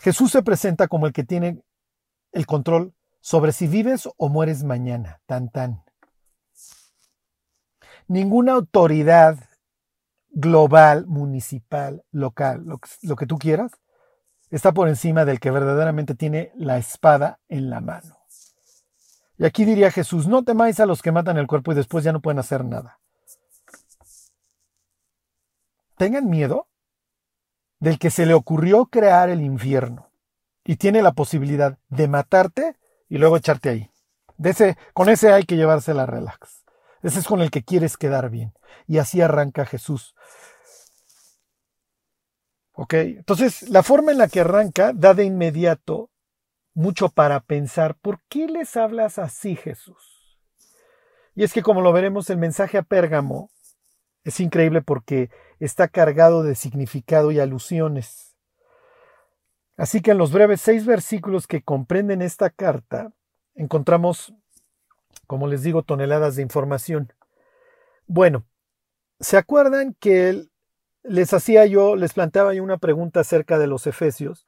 [0.00, 1.62] Jesús se presenta como el que tiene
[2.32, 5.82] el control sobre si vives o mueres mañana, tan tan.
[8.06, 9.47] Ninguna autoridad
[10.30, 13.72] global, municipal, local, lo que, tú quieras,
[14.50, 18.18] está por encima del que verdaderamente tiene la espada en la mano.
[19.38, 22.12] Y aquí diría Jesús, no temáis a los que matan el cuerpo y después ya
[22.12, 22.98] no pueden hacer nada.
[25.96, 26.68] Tengan miedo
[27.80, 30.10] del que se le ocurrió crear el infierno
[30.64, 32.76] y tiene la posibilidad de matarte
[33.08, 33.90] y luego echarte ahí.
[34.36, 36.64] De ese, con ese hay que llevarse la relax.
[37.02, 38.52] Ese es con el que quieres quedar bien.
[38.86, 40.14] Y así arranca Jesús.
[42.90, 46.10] Entonces, la forma en la que arranca da de inmediato
[46.74, 50.38] mucho para pensar, ¿por qué les hablas así, Jesús?
[51.34, 53.50] Y es que como lo veremos, el mensaje a Pérgamo
[54.22, 58.36] es increíble porque está cargado de significado y alusiones.
[59.76, 63.12] Así que en los breves seis versículos que comprenden esta carta,
[63.54, 64.34] encontramos,
[65.26, 67.12] como les digo, toneladas de información.
[68.06, 68.44] Bueno,
[69.20, 70.44] ¿se acuerdan que
[71.02, 74.46] les hacía yo, les planteaba yo una pregunta acerca de los Efesios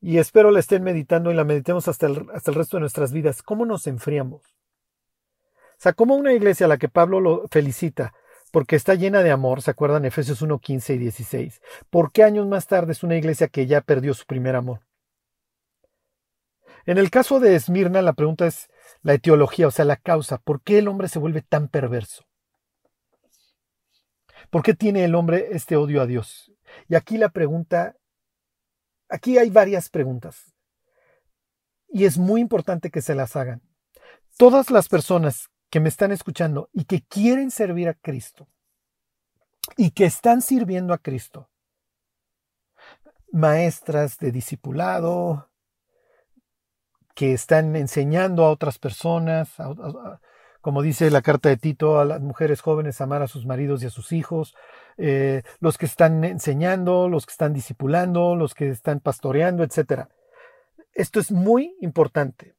[0.00, 3.12] y espero la estén meditando y la meditemos hasta el, hasta el resto de nuestras
[3.12, 3.42] vidas.
[3.42, 4.42] ¿Cómo nos enfriamos?
[4.42, 8.14] O sea, como una iglesia a la que Pablo lo felicita
[8.50, 10.04] porque está llena de amor, ¿se acuerdan?
[10.04, 11.60] Efesios 1, 15 y 16.
[11.90, 14.80] ¿Por qué años más tarde es una iglesia que ya perdió su primer amor?
[16.86, 18.68] En el caso de Esmirna, la pregunta es
[19.02, 20.38] la etiología, o sea, la causa.
[20.38, 22.24] ¿Por qué el hombre se vuelve tan perverso?
[24.50, 26.52] ¿Por qué tiene el hombre este odio a Dios?
[26.88, 27.96] Y aquí la pregunta,
[29.08, 30.54] aquí hay varias preguntas.
[31.88, 33.62] Y es muy importante que se las hagan.
[34.36, 38.48] Todas las personas que me están escuchando y que quieren servir a Cristo
[39.76, 41.50] y que están sirviendo a Cristo,
[43.32, 45.50] maestras de discipulado,
[47.14, 50.20] que están enseñando a otras personas, a,
[50.66, 53.86] como dice la carta de Tito, a las mujeres jóvenes amar a sus maridos y
[53.86, 54.56] a sus hijos,
[54.96, 60.08] eh, los que están enseñando, los que están discipulando, los que están pastoreando, etc.
[60.92, 62.56] esto es muy importante.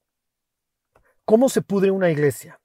[1.25, 2.61] ¿Cómo se pudre una iglesia?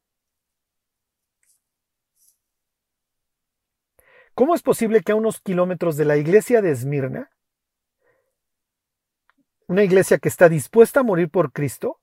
[4.35, 7.33] ¿Cómo es posible que a unos kilómetros de la iglesia de Esmirna,
[9.66, 11.98] una iglesia que está dispuesta a morir por Cristo,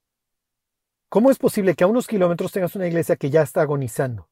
[1.10, 4.30] ¿cómo es posible que a unos kilómetros tengas una iglesia que ya está agonizando?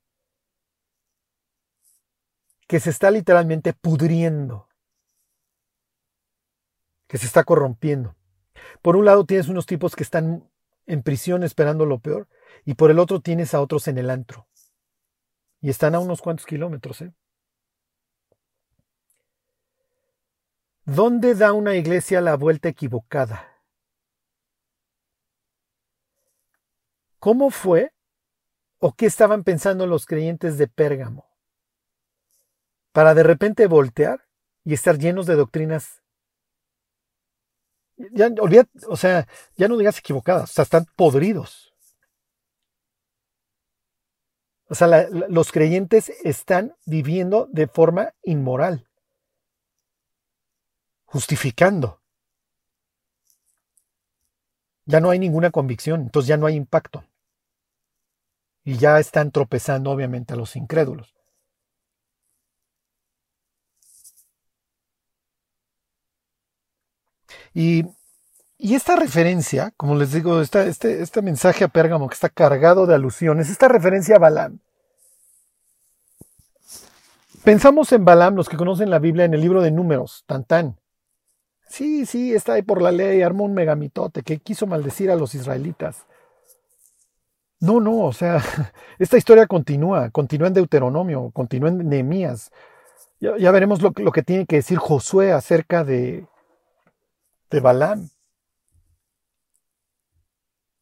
[2.67, 4.67] Que se está literalmente pudriendo,
[7.07, 8.15] que se está corrompiendo.
[8.81, 10.49] Por un lado tienes unos tipos que están
[10.85, 12.27] en prisión esperando lo peor,
[12.65, 14.47] y por el otro tienes a otros en el antro.
[15.61, 17.13] Y están a unos cuantos kilómetros, ¿eh?
[20.85, 23.56] ¿Dónde da una iglesia la vuelta equivocada?
[27.27, 27.91] ¿Cómo fue
[28.79, 31.25] o qué estaban pensando los creyentes de Pérgamo?
[32.93, 34.29] Para de repente voltear
[34.63, 36.01] y estar llenos de doctrinas.
[37.97, 38.29] Ya,
[38.87, 41.73] o sea, ya no digas equivocadas, o sea, están podridos.
[44.69, 48.87] O sea, los creyentes están viviendo de forma inmoral
[51.03, 52.01] justificando.
[54.85, 57.03] Ya no hay ninguna convicción, entonces ya no hay impacto.
[58.67, 61.15] Y ya están tropezando obviamente a los incrédulos.
[67.53, 67.85] Y,
[68.59, 73.49] esta referencia, como les digo, este, este mensaje a Pérgamo que está cargado de alusiones,
[73.49, 74.59] esta referencia a Balaam,
[77.45, 80.77] Pensamos en Balaam, los que conocen la Biblia, en el libro de Números, tan tan.
[81.69, 85.33] Sí, sí, está ahí por la ley, armó un megamitote que quiso maldecir a los
[85.35, 86.05] israelitas.
[87.59, 88.41] No, no, o sea,
[88.99, 92.51] esta historia continúa, continúa en Deuteronomio, continúa en Nehemías.
[93.19, 96.27] Ya, veremos lo, que tiene que decir Josué acerca de,
[97.49, 98.09] de Balaam.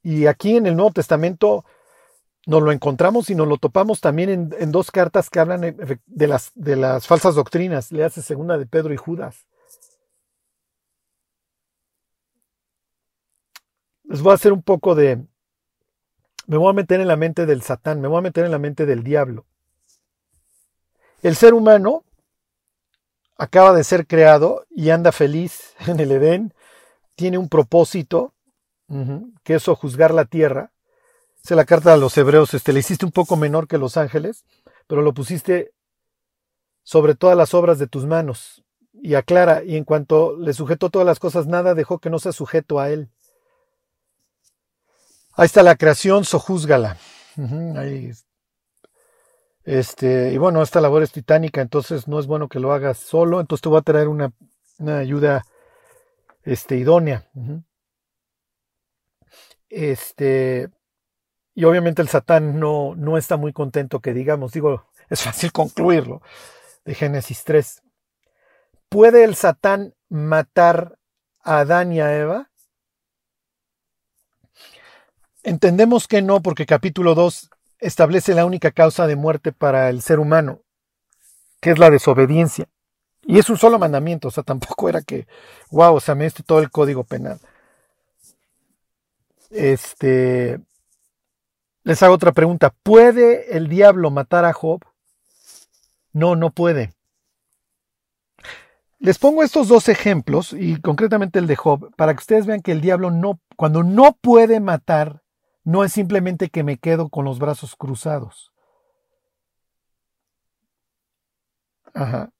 [0.03, 1.63] Y aquí en el Nuevo Testamento
[2.45, 6.27] nos lo encontramos y nos lo topamos también en, en dos cartas que hablan de
[6.27, 7.91] las, de las falsas doctrinas.
[7.91, 9.45] Le hace segunda de Pedro y Judas.
[14.07, 15.25] les voy a hacer un poco de...
[16.47, 18.59] Me voy a meter en la mente del Satán, me voy a meter en la
[18.59, 19.45] mente del diablo.
[21.23, 22.03] El ser humano
[23.37, 26.53] acaba de ser creado y anda feliz en el Edén,
[27.15, 28.33] tiene un propósito,
[29.43, 30.71] que es juzgar la tierra.
[31.41, 34.45] Se la carta a los hebreos, este, le hiciste un poco menor que los ángeles,
[34.87, 35.73] pero lo pusiste
[36.83, 38.63] sobre todas las obras de tus manos.
[38.93, 42.31] Y aclara, y en cuanto le sujetó todas las cosas, nada dejó que no sea
[42.31, 43.09] sujeto a él.
[45.37, 46.97] Ahí está la creación, sojúzgala.
[49.65, 53.41] este, y bueno, esta labor es titánica, entonces no es bueno que lo hagas solo,
[53.41, 54.31] entonces te voy a traer una,
[54.79, 55.43] ayuda
[56.43, 57.27] este, idónea.
[59.69, 60.69] Este,
[61.53, 66.21] y obviamente el Satán no, no está muy contento que digamos, digo, es fácil concluirlo,
[66.85, 67.81] de Génesis 3.
[68.87, 70.97] ¿Puede el Satán matar
[71.41, 72.51] a Adán y a Eva?
[75.45, 80.19] Entendemos que no, porque capítulo 2 establece la única causa de muerte para el ser
[80.19, 80.61] humano,
[81.61, 82.67] que es la desobediencia.
[83.21, 85.27] Y es un solo mandamiento, o sea, tampoco era que,
[85.69, 87.39] wow, o sea, me este todo el código penal.
[89.51, 90.59] Este,
[91.83, 92.73] les hago otra pregunta.
[92.81, 94.83] ¿Puede el diablo matar a Job?
[96.11, 96.95] No, no puede.
[98.97, 102.71] Les pongo estos dos ejemplos, y concretamente el de Job, para que ustedes vean que
[102.71, 105.21] el diablo no, cuando no puede matar,
[105.65, 108.53] no es simplemente que me quedo con los brazos cruzados.
[111.93, 112.31] Ajá.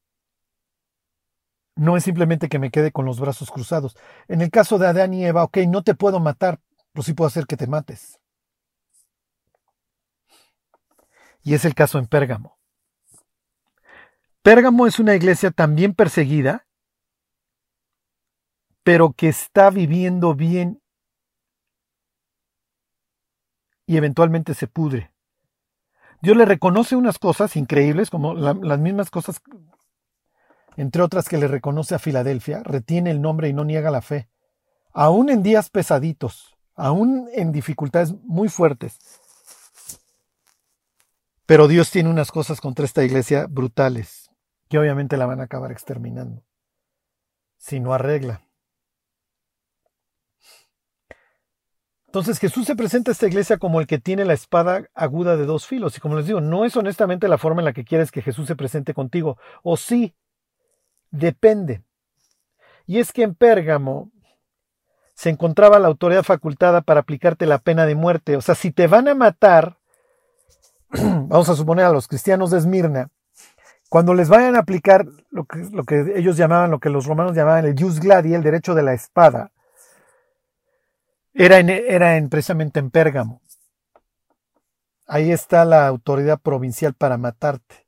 [1.76, 3.98] No es simplemente que me quede con los brazos cruzados.
[4.28, 6.62] En el caso de Adán y Eva, ok, no te puedo matar,
[6.94, 8.20] pero sí puedo hacer que te mates.
[11.42, 12.58] Y es el caso en Pérgamo.
[14.44, 16.68] Pérgamo es una iglesia también perseguida,
[18.84, 20.82] pero que está viviendo bien
[23.86, 25.12] y eventualmente se pudre.
[26.22, 29.42] Dios le reconoce unas cosas increíbles, como las mismas cosas,
[30.78, 34.30] entre otras que le reconoce a Filadelfia, retiene el nombre y no niega la fe.
[34.92, 38.98] Aún en días pesaditos, aún en dificultades muy fuertes.
[41.46, 44.32] Pero Dios tiene unas cosas contra esta iglesia brutales,
[44.68, 46.44] que obviamente la van a acabar exterminando,
[47.58, 48.45] si no arregla.
[52.16, 55.46] Entonces Jesús se presenta a esta iglesia como el que tiene la espada aguda de
[55.46, 55.98] dos filos.
[55.98, 58.48] Y como les digo, no es honestamente la forma en la que quieres que Jesús
[58.48, 59.38] se presente contigo.
[59.64, 60.16] O sí,
[61.12, 61.84] depende.
[62.88, 64.12] Y es que en Pérgamo
[65.14, 68.38] se encontraba la autoridad facultada para aplicarte la pena de muerte.
[68.38, 69.76] O sea, si te van a matar,
[70.92, 73.10] vamos a suponer a los cristianos de Esmirna,
[73.90, 77.36] cuando les vayan a aplicar lo que, lo que ellos llamaban, lo que los romanos
[77.36, 79.52] llamaban el jus gladi, el derecho de la espada,
[81.36, 83.42] era, era en, precisamente en Pérgamo.
[85.06, 87.86] Ahí está la autoridad provincial para matarte.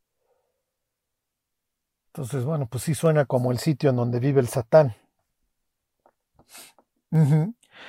[2.08, 4.96] Entonces, bueno, pues sí suena como el sitio en donde vive el Satán.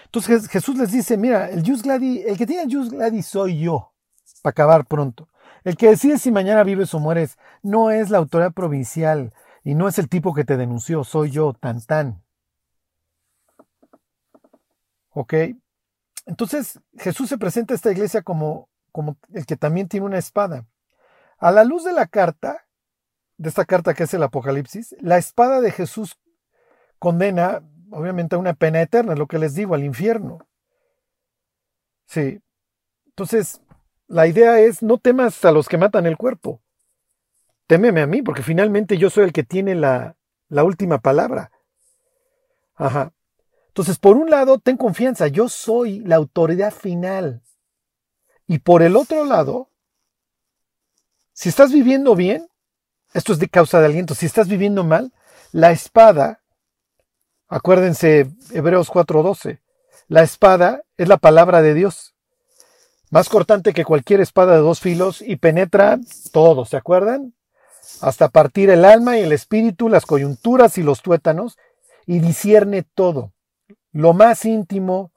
[0.05, 3.59] Entonces Jesús les dice, mira, el Jus Gladi, el que tiene el Jus Gladi soy
[3.61, 3.93] yo,
[4.43, 5.29] para acabar pronto.
[5.65, 9.33] El que decide si mañana vives o mueres no es la autoridad provincial
[9.65, 12.23] y no es el tipo que te denunció, soy yo, tan tan.
[15.19, 15.35] ¿Ok?
[16.27, 20.65] Entonces Jesús se presenta a esta iglesia como, como el que también tiene una espada.
[21.39, 22.69] A la luz de la carta,
[23.37, 26.21] de esta carta que es el Apocalipsis, la espada de Jesús
[27.01, 30.47] condena obviamente a una pena eterna, lo que les digo, al infierno.
[32.07, 32.41] Sí.
[33.07, 33.61] Entonces,
[34.07, 36.63] la idea es, no temas a los que matan el cuerpo.
[37.67, 40.17] Témeme a mí, porque finalmente yo soy el que tiene la,
[40.49, 41.51] la última palabra.
[42.77, 43.13] Ajá.
[43.79, 47.43] Entonces, por un lado, ten confianza, yo soy la autoridad final.
[48.47, 49.71] Y por el otro lado,
[51.33, 52.49] si estás viviendo bien,
[53.15, 55.13] esto es de causa de aliento, si estás viviendo mal,
[55.53, 56.43] la espada
[57.49, 59.61] Acuérdense, Hebreos 4:12.
[60.09, 62.15] La espada es la palabra de Dios,
[63.11, 65.99] más cortante que cualquier espada de dos filos y penetra
[66.33, 67.35] todo, ¿se acuerdan?
[68.03, 71.57] Hasta partir el alma y el espíritu, las coyunturas y los tuétanos,
[72.07, 73.33] y discierne todo,
[73.93, 75.13] lo más íntimo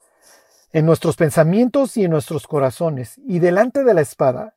[0.72, 3.18] en nuestros pensamientos y en nuestros corazones.
[3.26, 4.56] Y delante de la espada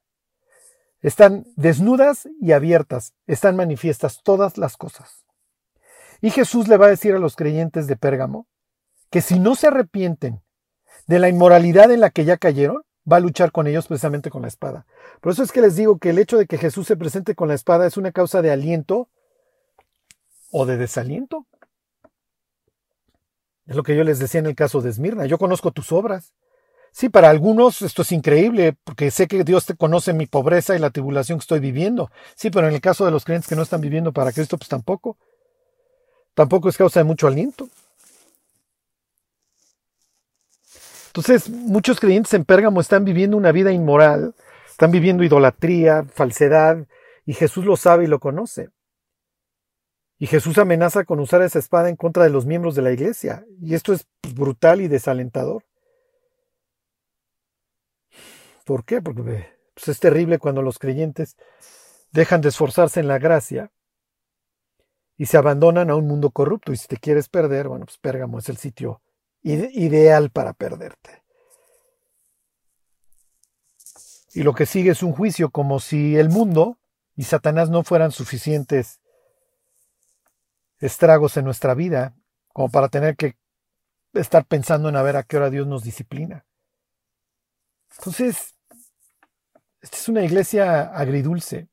[1.01, 5.26] están desnudas y abiertas, están manifiestas todas las cosas.
[6.22, 8.47] Y Jesús le va a decir a los creyentes de Pérgamo
[9.09, 10.41] que si no se arrepienten
[11.07, 14.41] de la inmoralidad en la que ya cayeron, va a luchar con ellos precisamente con
[14.41, 14.86] la espada.
[15.22, 17.47] Por eso es que les digo que el hecho de que Jesús se presente con
[17.47, 19.09] la espada es una causa de aliento
[20.51, 21.45] o de desaliento.
[23.68, 25.26] Es lo que yo les decía en el caso de Esmirna.
[25.26, 26.34] Yo conozco tus obras.
[26.91, 30.80] Sí, para algunos esto es increíble, porque sé que Dios te conoce mi pobreza y
[30.80, 32.09] la tribulación que estoy viviendo.
[32.36, 34.70] Sí, pero en el caso de los creyentes que no están viviendo para Cristo, pues
[34.70, 35.18] tampoco
[36.36, 37.68] tampoco es causa de mucho aliento.
[41.07, 44.36] Entonces, muchos creyentes en Pérgamo están viviendo una vida inmoral,
[44.70, 46.86] están viviendo idolatría, falsedad,
[47.26, 48.70] y Jesús lo sabe y lo conoce.
[50.18, 53.45] Y Jesús amenaza con usar esa espada en contra de los miembros de la iglesia,
[53.61, 55.63] y esto es brutal y desalentador.
[58.63, 59.01] ¿Por qué?
[59.01, 61.36] Porque pues, es terrible cuando los creyentes
[62.11, 63.72] dejan de esforzarse en la gracia
[65.18, 66.72] y se abandonan a un mundo corrupto.
[66.72, 69.01] Y si te quieres perder, bueno, pues Pérgamo es el sitio
[69.43, 71.24] ideal para perderte.
[74.34, 76.78] Y lo que sigue es un juicio, como si el mundo
[77.16, 78.99] y Satanás no fueran suficientes
[80.86, 82.15] estragos en nuestra vida,
[82.53, 83.36] como para tener que
[84.13, 86.45] estar pensando en a ver a qué hora Dios nos disciplina.
[87.97, 88.55] Entonces,
[89.81, 91.67] esta es una iglesia agridulce.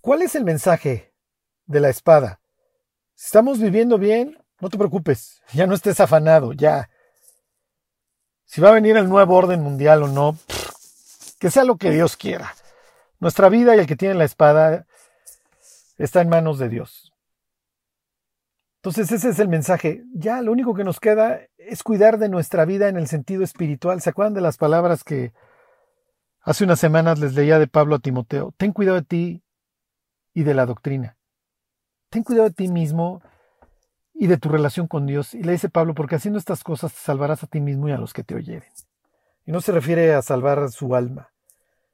[0.00, 1.12] ¿Cuál es el mensaje
[1.66, 2.40] de la espada?
[3.14, 6.90] Si estamos viviendo bien, no te preocupes, ya no estés afanado, ya.
[8.44, 10.38] Si va a venir el nuevo orden mundial o no,
[11.38, 12.54] que sea lo que Dios quiera.
[13.18, 14.86] Nuestra vida y el que tiene la espada
[16.00, 17.12] está en manos de Dios.
[18.76, 20.04] Entonces ese es el mensaje.
[20.14, 24.00] Ya lo único que nos queda es cuidar de nuestra vida en el sentido espiritual.
[24.00, 25.32] ¿Se acuerdan de las palabras que
[26.40, 28.54] hace unas semanas les leía de Pablo a Timoteo?
[28.56, 29.42] Ten cuidado de ti
[30.32, 31.18] y de la doctrina.
[32.08, 33.20] Ten cuidado de ti mismo
[34.14, 35.34] y de tu relación con Dios.
[35.34, 37.98] Y le dice Pablo, porque haciendo estas cosas te salvarás a ti mismo y a
[37.98, 38.70] los que te oyeren.
[39.44, 41.32] Y no se refiere a salvar su alma,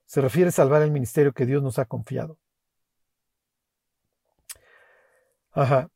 [0.04, 2.38] se refiere a salvar el ministerio que Dios nos ha confiado.
[5.56, 5.88] Ajá.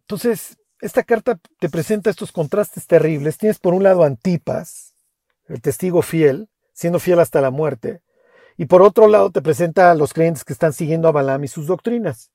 [0.00, 3.36] Entonces, esta carta te presenta estos contrastes terribles.
[3.36, 4.94] Tienes por un lado Antipas,
[5.46, 8.00] el testigo fiel, siendo fiel hasta la muerte,
[8.56, 11.48] y por otro lado te presenta a los creyentes que están siguiendo a Balaam y
[11.48, 12.30] sus doctrinas.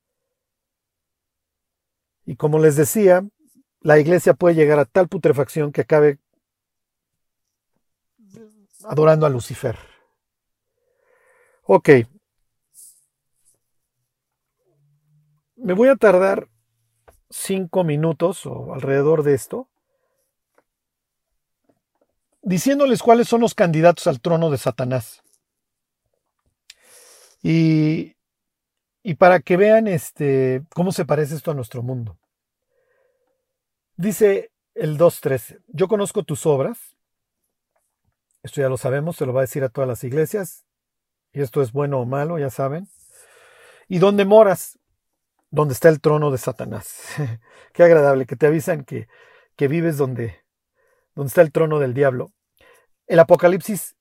[2.23, 3.25] Y como les decía,
[3.79, 6.19] la iglesia puede llegar a tal putrefacción que acabe
[8.83, 9.75] adorando a Lucifer.
[11.63, 11.89] Ok.
[15.63, 16.49] Me voy a tardar
[17.29, 19.69] cinco minutos o alrededor de esto
[22.41, 25.21] diciéndoles cuáles son los candidatos al trono de Satanás.
[27.43, 28.15] Y,
[29.03, 32.17] y para que vean este, cómo se parece esto a nuestro mundo.
[33.97, 36.95] Dice el 2.13, yo conozco tus obras,
[38.41, 40.65] esto ya lo sabemos, se lo va a decir a todas las iglesias,
[41.33, 42.87] y esto es bueno o malo, ya saben.
[43.87, 44.79] ¿Y dónde moras?
[45.51, 47.03] Donde está el trono de Satanás.
[47.73, 49.07] Qué agradable que te avisan que,
[49.55, 50.43] que vives donde,
[51.13, 52.31] donde está el trono del diablo.
[53.05, 53.95] El Apocalipsis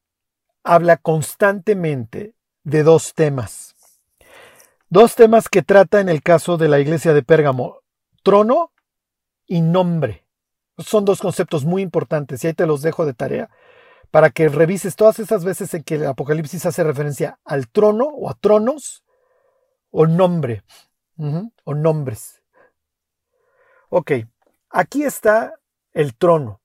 [0.63, 3.75] habla constantemente de dos temas.
[4.89, 7.81] Dos temas que trata en el caso de la iglesia de Pérgamo,
[8.23, 8.73] trono
[9.47, 10.27] y nombre.
[10.79, 13.51] Son dos conceptos muy importantes y ahí te los dejo de tarea
[14.11, 18.29] para que revises todas esas veces en que el Apocalipsis hace referencia al trono o
[18.29, 19.05] a tronos
[19.91, 20.63] o nombre
[21.65, 22.43] o nombres.
[23.89, 24.13] Ok,
[24.71, 25.55] aquí está
[25.93, 26.61] el trono.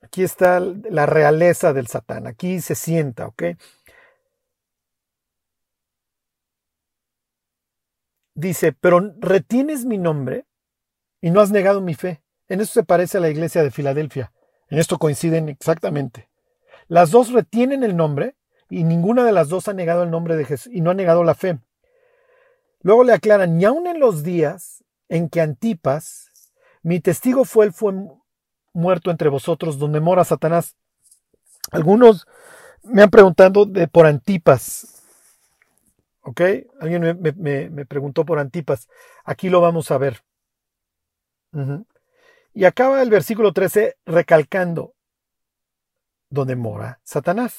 [0.00, 2.26] Aquí está la realeza del Satán.
[2.26, 3.42] Aquí se sienta, ¿ok?
[8.34, 10.46] Dice, pero retienes mi nombre
[11.20, 12.22] y no has negado mi fe.
[12.48, 14.32] En esto se parece a la iglesia de Filadelfia.
[14.68, 16.28] En esto coinciden exactamente.
[16.88, 18.36] Las dos retienen el nombre
[18.68, 21.24] y ninguna de las dos ha negado el nombre de Jesús y no ha negado
[21.24, 21.58] la fe.
[22.84, 26.30] Luego le aclaran, ni aun en los días en que Antipas,
[26.82, 27.94] mi testigo fue, él fue
[28.74, 30.76] muerto entre vosotros, donde mora Satanás.
[31.72, 32.26] Algunos
[32.82, 35.02] me han preguntado de, por Antipas.
[36.20, 36.42] ¿Ok?
[36.78, 38.86] Alguien me, preguntó por Antipas.
[39.24, 40.22] Aquí lo vamos a ver.
[42.52, 44.92] Y acaba el versículo 13 recalcando,
[46.28, 47.58] donde mora Satanás.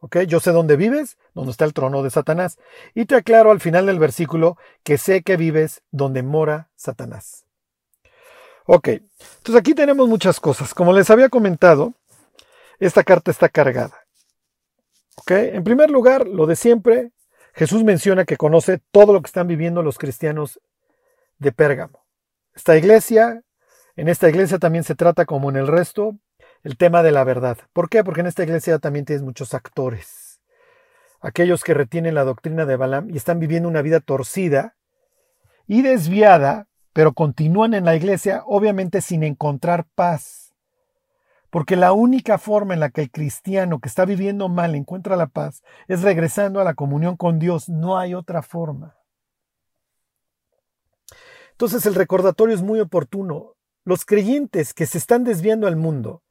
[0.00, 0.18] ¿Ok?
[0.26, 2.58] Yo sé dónde vives, donde está el trono de Satanás.
[2.94, 7.44] Y te aclaro al final del versículo que sé que vives donde mora Satanás.
[8.66, 10.72] Ok, entonces aquí tenemos muchas cosas.
[10.72, 11.92] Como les había comentado,
[12.78, 13.98] esta carta está cargada.
[15.16, 17.12] Ok, en primer lugar, lo de siempre,
[17.52, 20.60] Jesús menciona que conoce todo lo que están viviendo los cristianos
[21.38, 22.04] de Pérgamo.
[22.54, 23.42] Esta iglesia,
[23.96, 26.16] en esta iglesia también se trata como en el resto
[26.62, 27.58] el tema de la verdad.
[27.72, 28.02] ¿Por qué?
[28.02, 30.23] Porque en esta iglesia también tienes muchos actores.
[31.24, 34.76] Aquellos que retienen la doctrina de Balaam y están viviendo una vida torcida
[35.66, 40.54] y desviada pero continúan en la iglesia obviamente sin encontrar paz.
[41.50, 45.26] Porque la única forma en la que el cristiano que está viviendo mal encuentra la
[45.26, 47.68] paz es regresando a la comunión con Dios.
[47.68, 48.96] No hay otra forma.
[51.50, 53.56] Entonces el recordatorio es muy oportuno.
[53.84, 56.22] Los creyentes que se están desviando al mundo,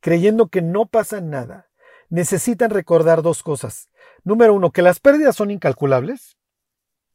[0.00, 1.68] creyendo que no pasa nada,
[2.08, 3.88] necesitan recordar dos cosas.
[4.24, 6.36] Número uno, que las pérdidas son incalculables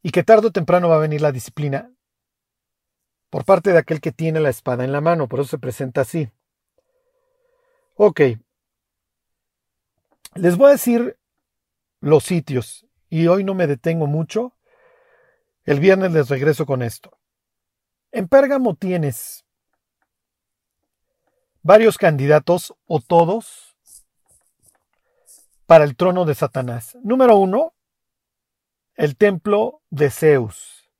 [0.02, 1.90] y que tarde o temprano va a venir la disciplina
[3.30, 6.02] por parte de aquel que tiene la espada en la mano, por eso se presenta
[6.02, 6.30] así.
[7.94, 8.20] Ok.
[10.34, 11.18] Les voy a decir
[12.00, 14.54] los sitios y hoy no me detengo mucho.
[15.64, 17.18] El viernes les regreso con esto.
[18.10, 19.46] En Pérgamo tienes
[21.62, 23.71] varios candidatos o todos
[25.72, 26.98] para el trono de Satanás.
[27.02, 27.72] Número uno,
[28.94, 30.90] el templo de Zeus,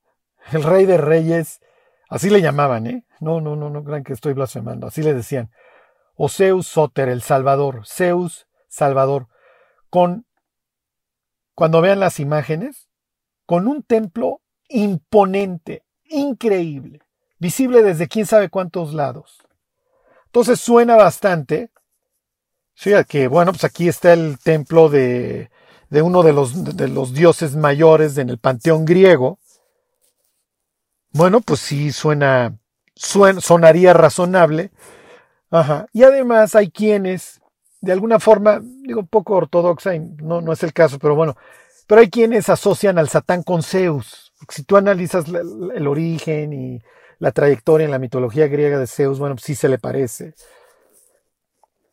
[0.51, 1.61] el rey de reyes
[2.09, 3.05] Así le llamaban, ¿eh?
[3.21, 4.87] No, no, no, no crean que estoy blasfemando.
[4.87, 5.51] Así le decían.
[6.15, 7.87] O Zeus Soter, el Salvador.
[7.87, 9.29] Zeus Salvador.
[9.91, 10.27] Con,
[11.55, 12.89] cuando vean las imágenes,
[13.45, 17.01] con un templo imponente, increíble,
[17.39, 19.47] visible desde quién sabe cuántos lados.
[20.27, 21.71] Entonces suena bastante.
[22.83, 25.51] Sí, que bueno, pues aquí está el templo de,
[25.89, 29.39] de uno de los, de los dioses mayores en el panteón griego,
[31.13, 32.59] bueno, pues sí suena,
[32.97, 34.73] sonaría razonable.
[35.49, 35.87] Ajá.
[35.93, 37.41] Y además hay quienes,
[37.81, 41.37] de alguna forma, digo, poco ortodoxa, no, no es el caso, pero bueno,
[41.87, 44.33] pero hay quienes asocian al Satán con Zeus.
[44.49, 46.83] Si tú analizas el origen y
[47.21, 50.35] la trayectoria en la mitología griega de Zeus, bueno, pues sí se le parece.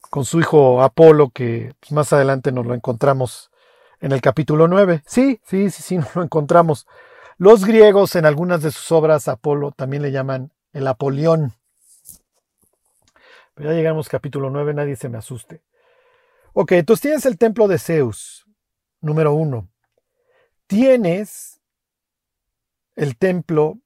[0.10, 3.51] Con su hijo Apolo, que más adelante nos lo encontramos
[3.99, 5.03] en el capítulo 9.
[5.05, 6.88] Sí, sí, sí, sí, nos lo encontramos.
[7.38, 11.53] Los griegos en algunas de sus obras Apolo también le llaman el Apolión.
[13.53, 15.62] Pero ya llegamos capítulo 9, nadie se me asuste.
[16.53, 18.45] Ok, entonces tienes el templo de Zeus,
[19.01, 19.70] número uno.
[20.68, 21.62] Tienes
[22.95, 23.80] el templo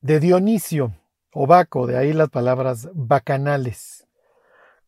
[0.00, 0.94] de Dionisio
[1.32, 4.06] o Baco, de ahí las palabras bacanales.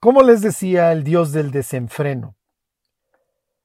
[0.06, 2.36] Como les decía, el dios del desenfreno,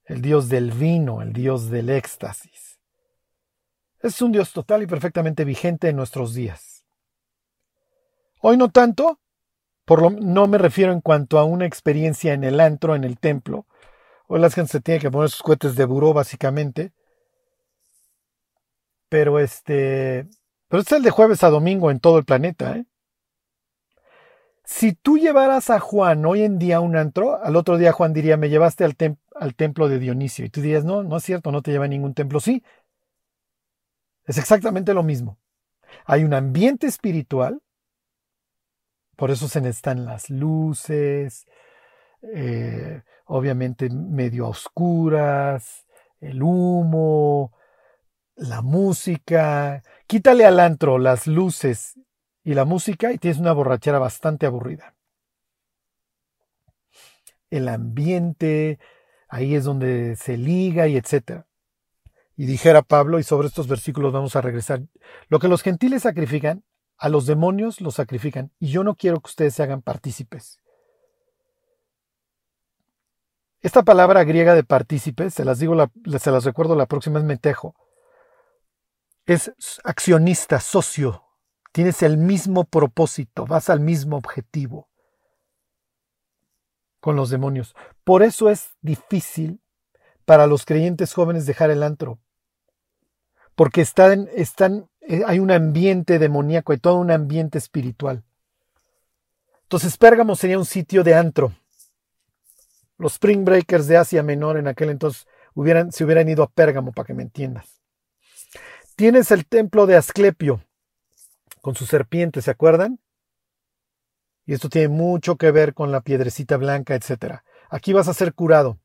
[0.06, 2.80] el dios del vino, el dios del éxtasis.
[4.00, 6.84] Es un Dios total y perfectamente vigente en nuestros días.
[8.40, 9.20] Hoy no tanto,
[9.86, 13.20] por lo, no me refiero en cuanto a una experiencia en el antro, en el
[13.20, 13.68] templo.
[14.26, 16.92] Hoy la gente se tiene que poner sus cohetes de buró, básicamente.
[19.10, 20.28] Pero este.
[20.70, 22.86] Pero es el de jueves a domingo en todo el planeta, ¿eh?
[24.64, 28.14] Si tú llevaras a Juan hoy en día a un antro, al otro día Juan
[28.14, 30.46] diría, me llevaste al, templo de Dionisio.
[30.46, 32.40] Y tú dirías, no, no es cierto, no te lleva a ningún templo.
[32.40, 32.64] Sí,
[34.26, 35.40] es exactamente lo mismo.
[36.06, 37.62] Hay un ambiente espiritual,
[39.16, 41.48] por eso se necesitan las luces,
[42.34, 45.86] eh, obviamente medio oscuras,
[46.20, 47.52] el humo,
[48.36, 49.84] la música.
[50.08, 51.96] Quítale al antro las luces
[52.44, 54.96] y la música y tienes una borrachera bastante aburrida.
[57.50, 58.80] El ambiente,
[59.28, 61.46] ahí es donde se liga y etcétera.
[62.36, 64.82] Y dijera Pablo, y sobre estos versículos vamos a regresar,
[65.28, 66.64] lo que los gentiles sacrifican,
[66.98, 70.60] a los demonios los sacrifican, y yo no quiero que ustedes se hagan partícipes.
[73.62, 75.76] Esta palabra griega de partícipes, se las digo,
[76.20, 77.76] se las recuerdo la próxima, es metejo.
[79.28, 79.52] Es
[79.84, 81.31] accionista, socio.
[81.72, 84.90] Tienes el mismo propósito, vas al mismo objetivo
[87.00, 87.76] con los demonios.
[88.04, 89.62] Por eso es difícil
[90.26, 92.20] para los creyentes jóvenes dejar el antro.
[93.56, 98.24] Porque están, están, eh, hay un ambiente demoníaco, hay todo un ambiente espiritual.
[99.64, 101.54] Entonces Pérgamo sería un sitio de antro
[103.02, 106.92] los Spring Breakers de Asia Menor en aquel entonces hubieran, se hubieran ido a Pérgamo,
[106.92, 107.82] para que me entiendas.
[108.96, 110.64] Tienes el templo de Asclepio,
[111.62, 113.00] con su serpiente, ¿se acuerdan?
[114.46, 117.44] Y esto tiene mucho que ver con la piedrecita blanca, etc.
[117.70, 118.80] Aquí vas a ser curado.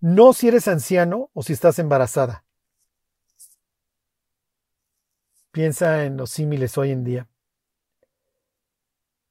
[0.00, 2.44] No si eres anciano o si estás embarazada.
[5.50, 7.28] Piensa en los símiles hoy en día.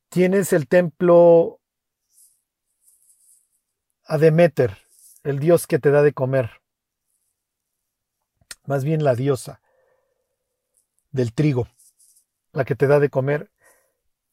[0.09, 1.59] Tienes el templo
[4.05, 4.77] a Demeter,
[5.23, 6.61] el dios que te da de comer,
[8.65, 9.61] más bien la diosa
[11.11, 11.67] del trigo,
[12.53, 13.51] la que te da de comer,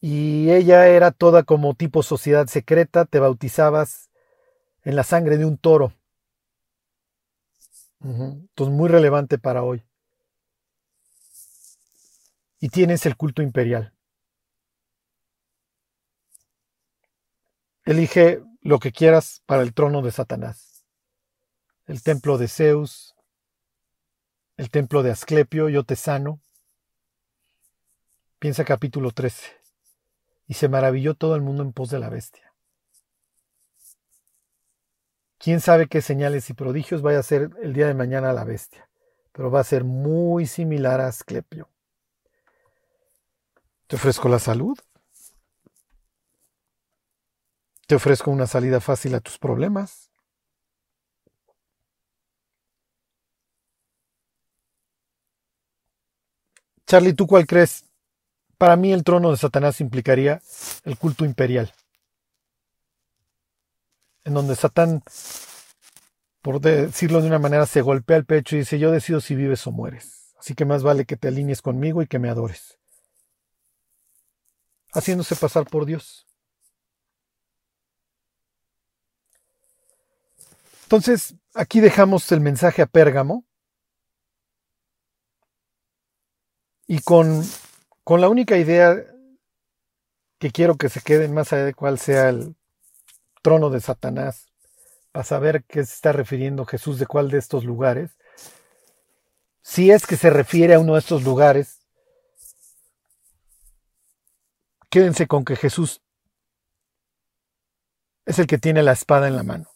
[0.00, 4.10] y ella era toda como tipo sociedad secreta, te bautizabas
[4.82, 5.92] en la sangre de un toro.
[8.00, 9.84] Entonces, muy relevante para hoy.
[12.60, 13.92] Y tienes el culto imperial.
[17.84, 20.84] Elige lo que quieras para el trono de Satanás.
[21.86, 23.14] El templo de Zeus,
[24.56, 26.40] el templo de Asclepio, yo te sano.
[28.38, 29.48] Piensa capítulo 13.
[30.46, 32.54] Y se maravilló todo el mundo en pos de la bestia.
[35.38, 38.88] Quién sabe qué señales y prodigios vaya a ser el día de mañana la bestia,
[39.32, 41.68] pero va a ser muy similar a Asclepio.
[43.88, 44.78] Te ofrezco la salud,
[47.88, 50.10] te ofrezco una salida fácil a tus problemas.
[56.86, 57.87] Charlie, ¿tú cuál crees?
[58.58, 60.42] Para mí el trono de Satanás implicaría
[60.84, 61.72] el culto imperial,
[64.24, 65.02] en donde Satán,
[66.42, 69.64] por decirlo de una manera, se golpea el pecho y dice, yo decido si vives
[69.68, 72.78] o mueres, así que más vale que te alinees conmigo y que me adores,
[74.92, 76.28] haciéndose pasar por Dios.
[80.88, 83.44] Entonces, aquí dejamos el mensaje a Pérgamo.
[86.86, 87.44] Y con,
[88.08, 89.04] con la única idea
[90.38, 92.56] que quiero que se queden más allá de cuál sea el
[93.42, 94.46] trono de Satanás,
[95.12, 98.12] para saber qué se está refiriendo Jesús de cuál de estos lugares.
[99.60, 101.80] Si es que se refiere a uno de estos lugares,
[104.88, 106.00] quédense con que Jesús
[108.24, 109.70] es el que tiene la espada en la mano.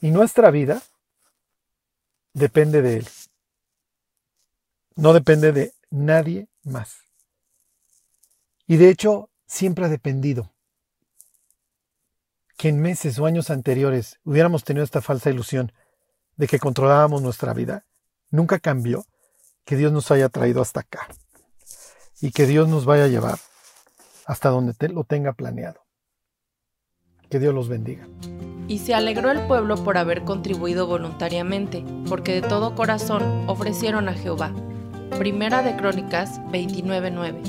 [0.00, 0.80] Y nuestra vida
[2.32, 3.08] depende de Él.
[4.96, 7.02] No depende de nadie más.
[8.66, 10.52] Y de hecho, siempre ha dependido.
[12.56, 15.72] Que en meses o años anteriores hubiéramos tenido esta falsa ilusión
[16.36, 17.84] de que controlábamos nuestra vida,
[18.30, 19.04] nunca cambió
[19.64, 21.06] que Dios nos haya traído hasta acá
[22.20, 23.38] y que Dios nos vaya a llevar
[24.26, 25.84] hasta donde lo tenga planeado.
[27.28, 28.06] Que Dios los bendiga.
[28.68, 34.14] Y se alegró el pueblo por haber contribuido voluntariamente, porque de todo corazón ofrecieron a
[34.14, 34.54] Jehová.
[35.18, 37.40] Primera de Crónicas 29:9.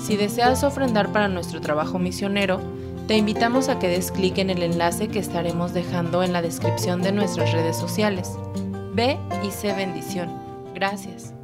[0.00, 2.60] Si deseas ofrendar para nuestro trabajo misionero,
[3.06, 7.02] te invitamos a que des clic en el enlace que estaremos dejando en la descripción
[7.02, 8.38] de nuestras redes sociales.
[8.94, 10.30] Ve y sé bendición.
[10.74, 11.34] Gracias.